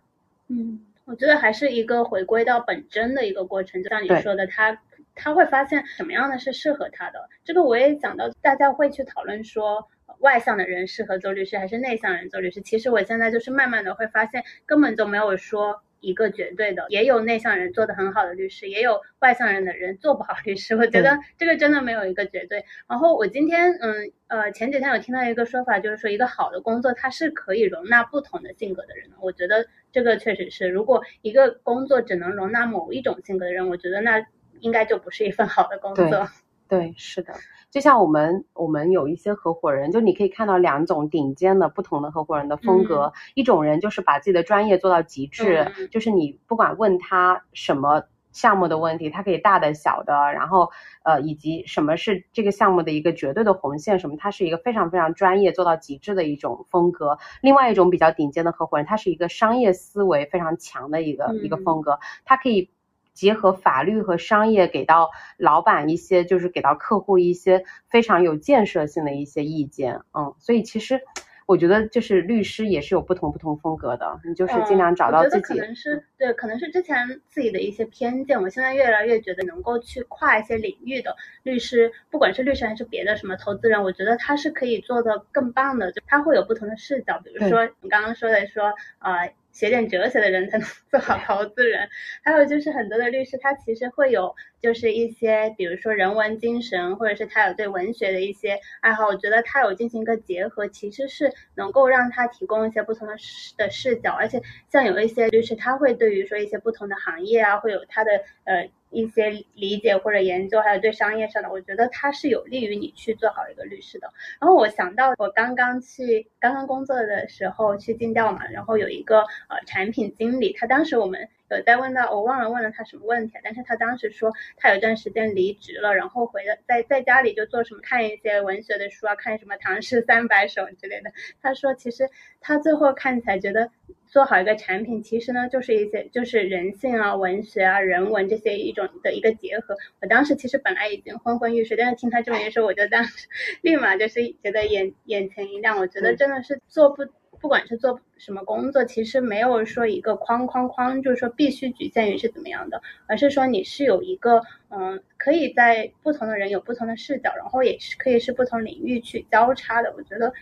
[0.48, 4.78] 嗯，我觉得还是一个回归到本真的一个过程，就像你说的，他
[5.14, 7.28] 他会发现什么样的是适合他的。
[7.44, 9.88] 这个我也讲到，大家会去讨论说，
[10.20, 12.60] 外向的人适合做律师还是内向人做律师。
[12.60, 15.82] 其实我现在就是慢慢的会发现，根本就没有说。
[16.00, 20.76] 一个绝对的，也有内向人做的很好的律师，也有外向人的人做不好律师。
[20.78, 22.64] 我觉得这个真的没有一个绝对。
[22.88, 29.16] 然后我今天，嗯呃，前几天有听到一个说法，就是说一个好的工作它是可以容纳不同的性格的人的。
[29.20, 34.24] 我觉得这个确实是，如果一个工作只能容纳某一种性格的人，我觉得那
[34.60, 36.28] 应该就不是一份好的工作。
[36.68, 37.32] 对，是的。
[37.70, 43.12] 就像我们，我们有一些合伙人，就你可以看到两种顶尖的不同的合伙人的风格。
[43.34, 48.02] 一种人就是把自己的专业做到极致，就是你不管问他什么
[48.32, 50.70] 项目的问题，他可以大的小的，然后
[51.04, 57.18] 呃以及什么是这个项目的一个绝对的红线什么，他是一个非常非常专业做到极致的一种风格。
[57.42, 62.70] 另外一种比较顶尖的合伙人，他是一个商业思维非常强的一个一个风格，他可以。
[63.18, 71.00] 结合法律和商业，给到老板一些，就是给到客户一些非常有建设性的一些意见，嗯，所以其实
[71.44, 75.42] 我觉得就是律师也是有不同不同风格的，你就是尽量找到自己。
[75.42, 76.94] 可能是对，可能是之前
[77.26, 89.34] 自己的一些偏见，我现在越来越觉得能够去跨一些领域的律师，不管是律师还是别的什么投资人，我觉得他是可以做的更棒的，就他会有不同的视角，比如说你刚刚说的说，呃。
[89.58, 91.88] 学点哲学的人才能 做好投资人，
[92.22, 104.40] 还有就是很多的律师，他其实会有就是一些，比如说人文精神，或者是他有对文学的一些爱好，我觉得他有进行一个结合，其实是能够让他提供一些不同的视的视角，而且
[104.70, 108.12] 像有一些律师，他会对于说一些不同的行业啊，会有他的
[108.44, 108.70] 呃。
[108.90, 114.10] 一些理解或者研究，还有对商业上的，我觉得它是有利于你去做好一个律师的。
[114.40, 131.12] 然后我想到，我刚刚去刚刚工作的时候去尽调嘛，然后有一个呃产品经理，他当时我们有在问到，我忘了问了他什么问题，但是他当时说他有段时间离职了，然后回了在在家里就做什么看一些文学的书啊，看什么唐诗三百首之类的。
[131.40, 132.08] 他说其实
[132.40, 133.70] 他最后看起来觉得。
[134.10, 139.76] 做好一个产品，其实呢，就是一些就是人性啊、文学啊、人文这些一种的一个结合。
[140.00, 143.28] 我当时其实本来已经昏昏欲睡，但是听他这么一说，我就当时
[143.60, 145.76] 立马就是觉得眼眼前一亮。
[145.76, 147.04] 我觉得真的是做不
[147.40, 159.92] 不管是做什么工作，其实没有说一个框框框，就是说必须局限于是怎么样的，而是说你是有一个嗯，可以在不同的人有不同的视角，然后也是可以是不同领域去交叉的。
[159.96, 160.32] 我觉得。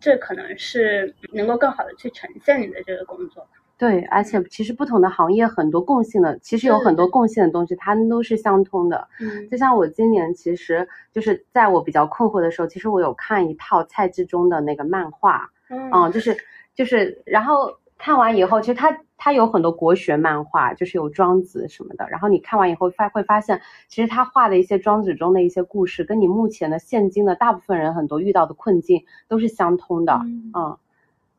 [0.00, 3.44] 这可能是能够更好的去呈现你的这个工作。
[3.76, 9.08] 对，而且其实不同的行业很多共性的，其实有很多共性的东西，它们都是相通的。
[9.18, 16.36] 嗯，就像我今年其实就是在我比较困惑的时候，其实我有看一套蔡志忠的那个漫画，嗯，就是
[16.74, 18.98] 就是，然后看完以后，其实他。
[19.20, 22.08] 他有很多国学漫画，就是有庄子什么的。
[22.08, 30.12] 然后你看完以后发会发现，其实他画的一些庄子中的一些故事，跟你目前的现今的大部分人很多遇到的困境都是相通的。
[30.54, 30.78] 嗯，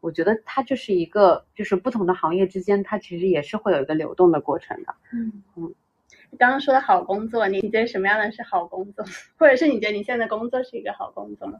[0.02, 4.94] 我觉得它就是一个，就是不同的行业之间，它其实也是会有一个流动的过程的。
[5.14, 5.74] 嗯嗯。
[6.32, 9.06] 你刚刚说的好工作，你觉得什么样的是好工作？
[9.40, 11.60] 或者是你觉得你现在工作是一个好工作吗？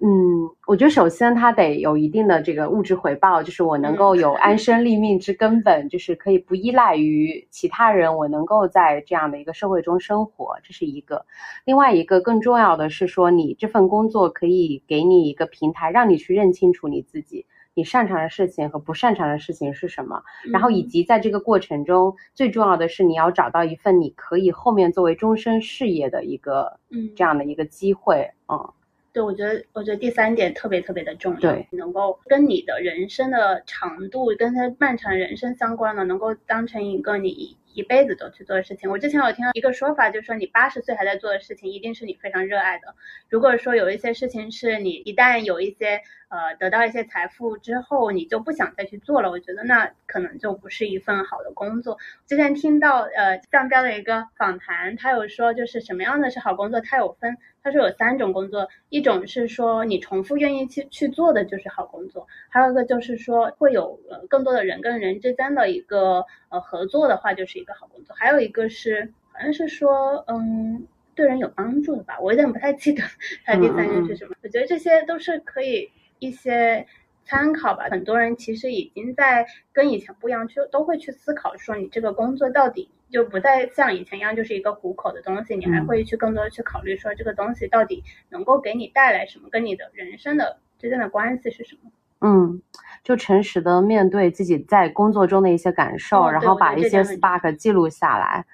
[0.00, 11.26] 嗯，我觉得首先它得有一定的这个物质回报，就是我能够有安身立命之根本，就是可以不依赖于其他人，我能够在这样的一个社会中生活，这是一个。
[11.64, 17.44] 另外一个更重要的是说，你这份工作可以给你一个平台，让你去认清楚你自己，
[17.74, 20.22] 你擅长的事情和不擅长的事情是什么，
[20.52, 28.72] 然后以及在这个过程中，最重要的是你要找到一份你可以后面作为终身事业的一个，嗯，这样的一个机会，嗯。
[29.12, 38.90] 对，我觉得，我觉得第三点特别特别的重要，对，能够跟你的人生的长度，跟他漫长人生相关的，能够当成一个你一辈子都去做的事情。
[38.90, 42.94] 我之前有听到一个说法，就是说你八十岁还在做的事情，一定是你非常热爱的。
[43.28, 51.98] 如果说有一些事情是你一旦有一些呃得到一些财富之后，你就不想再去做了，我觉得那可能就不是一份好的工作。
[52.26, 57.36] 之前听到呃向标的一个访谈，他有说就是什么样的是好工作，他有分。
[57.68, 73.02] 它是有三种工作，一种是说你重复愿意去去做的就是好工作，还有一个就是说会有呃更多的人跟人之间的一个呃合作的话就是一个好工作，还有一个是好像是说嗯对人有帮助的吧，我有点不太记得
[73.44, 74.34] 它第三个是什么。
[74.42, 75.90] 我觉得这些都是可以
[76.20, 76.86] 一些
[77.28, 82.90] 参考吧，很多人其实已经在跟以前不一样，就都会去思考说你这个工作到底。
[83.10, 91.90] 就不再像以前一样，就是一个糊口的东西，你还会去更多的去考虑说这个东西到底能够给你带来什么，跟你的人生的之间的关系是什么。
[92.20, 92.60] 嗯，
[93.02, 98.44] 就诚实的面对自己在工作中的一些感受，哦然后把一些 spark 记录下来。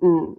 [0.00, 0.34] 嗯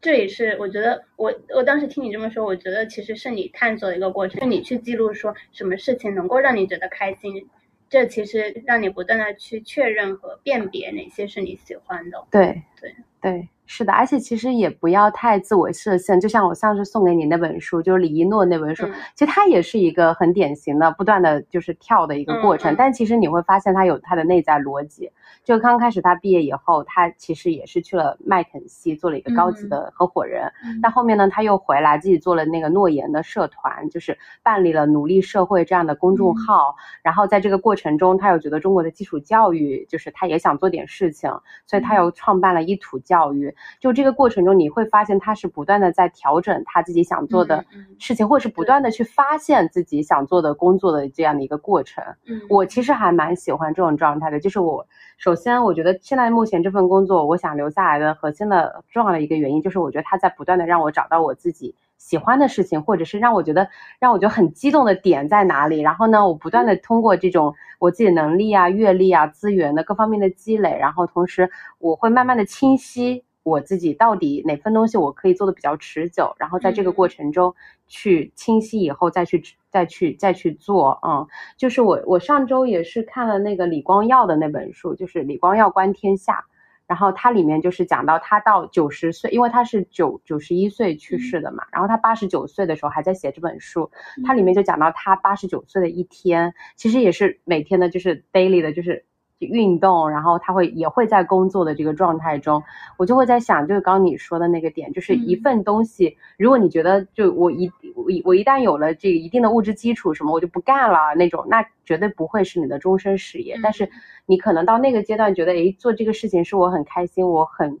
[0.00, 7.46] 这也是我觉得我我当时听你这么说，我觉得其实是你探索的一个过程，是你去记录说什么事情能够让你觉得开心，
[7.88, 12.24] 这其实让你不断的去确认和辨别哪些是你喜欢的。
[12.30, 16.18] 对对对，是的，而且其实也不要太自我设限。
[16.20, 22.74] 就像我上次送给你那本书，就是李一诺那本书，嗯其实它也是一个很典型的不断的就是跳的一个过程。
[22.76, 25.08] 但其实你会发现它有它的内在逻辑。
[25.44, 30.50] 就刚开始他毕业以后，他其实也是去了麦肯锡做了一个高级的合伙人。
[30.64, 36.74] 嗯但后面呢，他又回来自己做了那个诺言的社团，就是办理了努力社会这样的公众嗯号。
[37.04, 41.30] 然后在这个过程中，他又觉得中国的基础教育就是他也想做点事情，
[41.66, 43.54] 所以他又创办了一土教育。
[43.80, 52.02] 就这个过程中，你会发现他是不断的在调整他自己想做的嗯嗯事情，或者是不断的去发现自己想做的工作的这样的一个过程。
[52.26, 54.86] 嗯，我其实还蛮喜欢这种状态的，就是我
[55.18, 65.80] 首先我觉得现在目前这份工作，我想留下来的核心的重要的一个原因，就是我觉得他在不断的让我找到我自己喜欢的事情，或者是让我觉得让我觉得很激动的点在哪里。
[65.80, 73.24] 然后呢，我不断的通过这种我自己能力啊、阅历啊、资源的各方面的积累，然后同时我会慢慢的清晰。
[73.50, 77.54] 我自己到底哪份东西我可以做的比较持久，然后在这个过程中
[77.88, 81.26] 去清晰以后再去再去再去做，嗯，
[81.56, 86.44] 就是我我上周也是看了那个李光耀的那本书，就是李光耀观天下，
[86.86, 93.90] 然后它里面就是讲到他到九十岁，因为他是九九十一岁去世的嘛，然后他八十九岁的时候还在写这本书，
[94.24, 99.04] 它里面就讲到他八十九岁的一天，其实也是每天的就是 daily 的，就是。
[99.46, 102.62] 运动，然后他会也会在工作的这个状态中，
[102.96, 113.58] 我就会在想，就是刚刚你说的那个点，就是一嗯份东西，如果你觉得就我一我一我一旦有了这个一定的物质基础什么，我就不干了那种，那绝对不会是你的终身事业。
[113.62, 113.90] 但是
[114.26, 117.78] 你可能到那个阶段，觉得诶做这个事情是我很开心，我很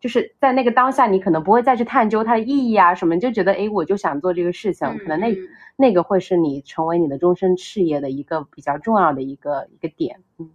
[0.00, 5.38] 就是在那个当下，你可能不会再去探究它的意义啊什么，你就觉得诶我就想做这个事情，可能那嗯
[5.76, 10.20] 那个会是你成为你的终身事业的一个比较重要的一个一个点。
[10.38, 10.48] 嗯。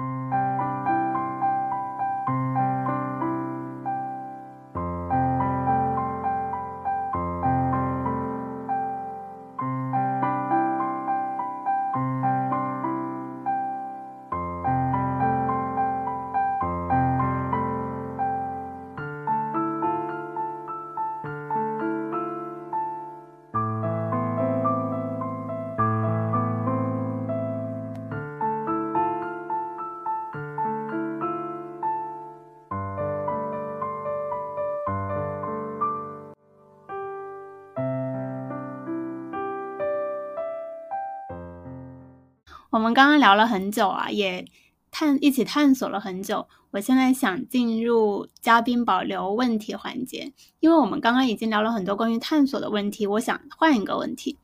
[0.00, 0.59] 嗯
[42.70, 44.44] 我们刚刚聊了很久啊，也
[44.92, 46.46] 探一起探索了很久。
[46.70, 54.38] 我现在想进入嘉宾保留问题环节，因为我们刚刚已经聊了很多关于探索的问题，我想换一个问题。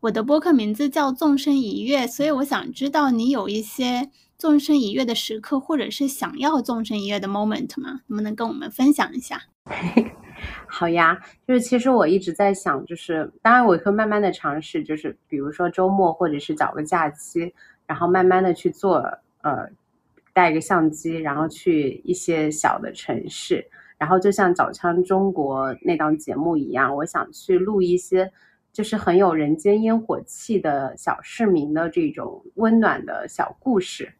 [0.00, 8.00] 我的播客名字叫纵身一跃，所以我想知道你有一些纵身一跃的时刻，或者是想要纵身一跃的 moment 吗？
[8.06, 9.42] 能不能跟我们分享一下？
[10.66, 17.52] 好呀，就是其实我一直在想，就是当然我会慢慢的尝试，就是比如说周末或者是找个假期，
[17.86, 18.96] 然后慢慢的去做，
[19.42, 19.68] 呃，
[20.32, 23.66] 带个相机，然后去一些小的城市，
[23.98, 28.30] 然后就像《早餐中国》那档节目一样，我想去录一些
[28.72, 34.12] 就是很有人间烟火气的小市民的这种温暖的小故事。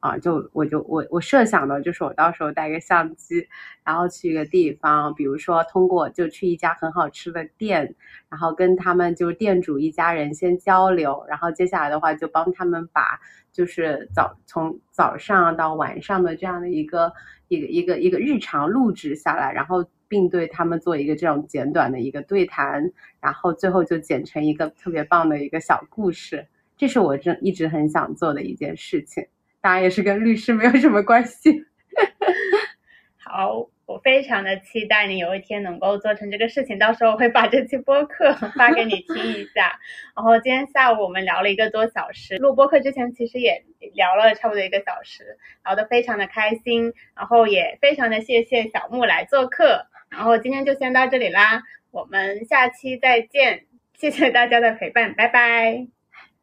[0.00, 3.48] 啊，就我就我我设想的就是我到时候带个相机，
[3.84, 7.96] 然后去一个地方，比如说通过就去一家很好吃的店，
[8.28, 13.18] 然后跟他们就是店主一家人先交流，然后接下来的话就帮他们把
[13.52, 17.12] 就是早从早上到晚上的这样的一个
[17.48, 26.46] 一个一个一个日常录制下来，然后并对他们做一个这种简短的一个对谈，然后最后就剪成一个特别棒的一个小故事，
[26.76, 29.26] 这是我真一直很想做的一件事情。
[29.60, 31.64] 当然也是跟律师没有什么关系。
[33.18, 39.78] 好，我非常的期待你有一天能够做成这个事情，到时候我会把这期播客 发给你听一下。
[40.16, 49.86] 然后今天下午我们聊了一个多小时，录播客之前其实也聊了差不多一个小时，聊得非常的开心，然后也非常的谢谢小木来做客。
[50.08, 55.86] 然后今天就先到这里啦，我们下期再见，谢谢大家的陪伴，拜拜。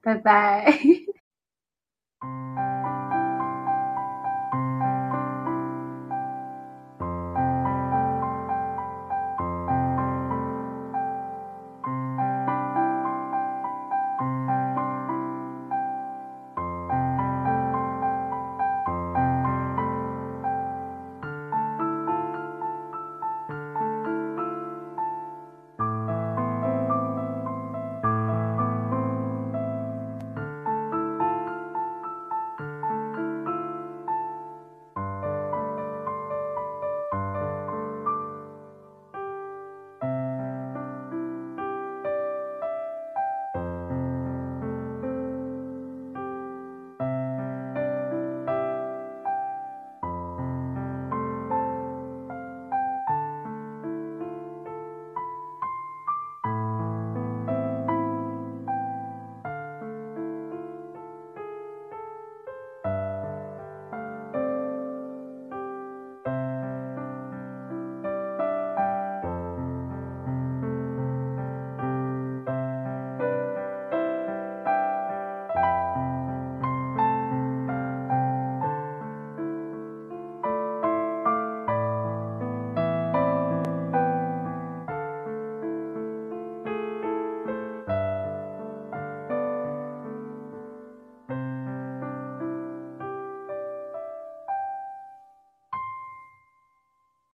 [0.04, 0.66] 拜拜。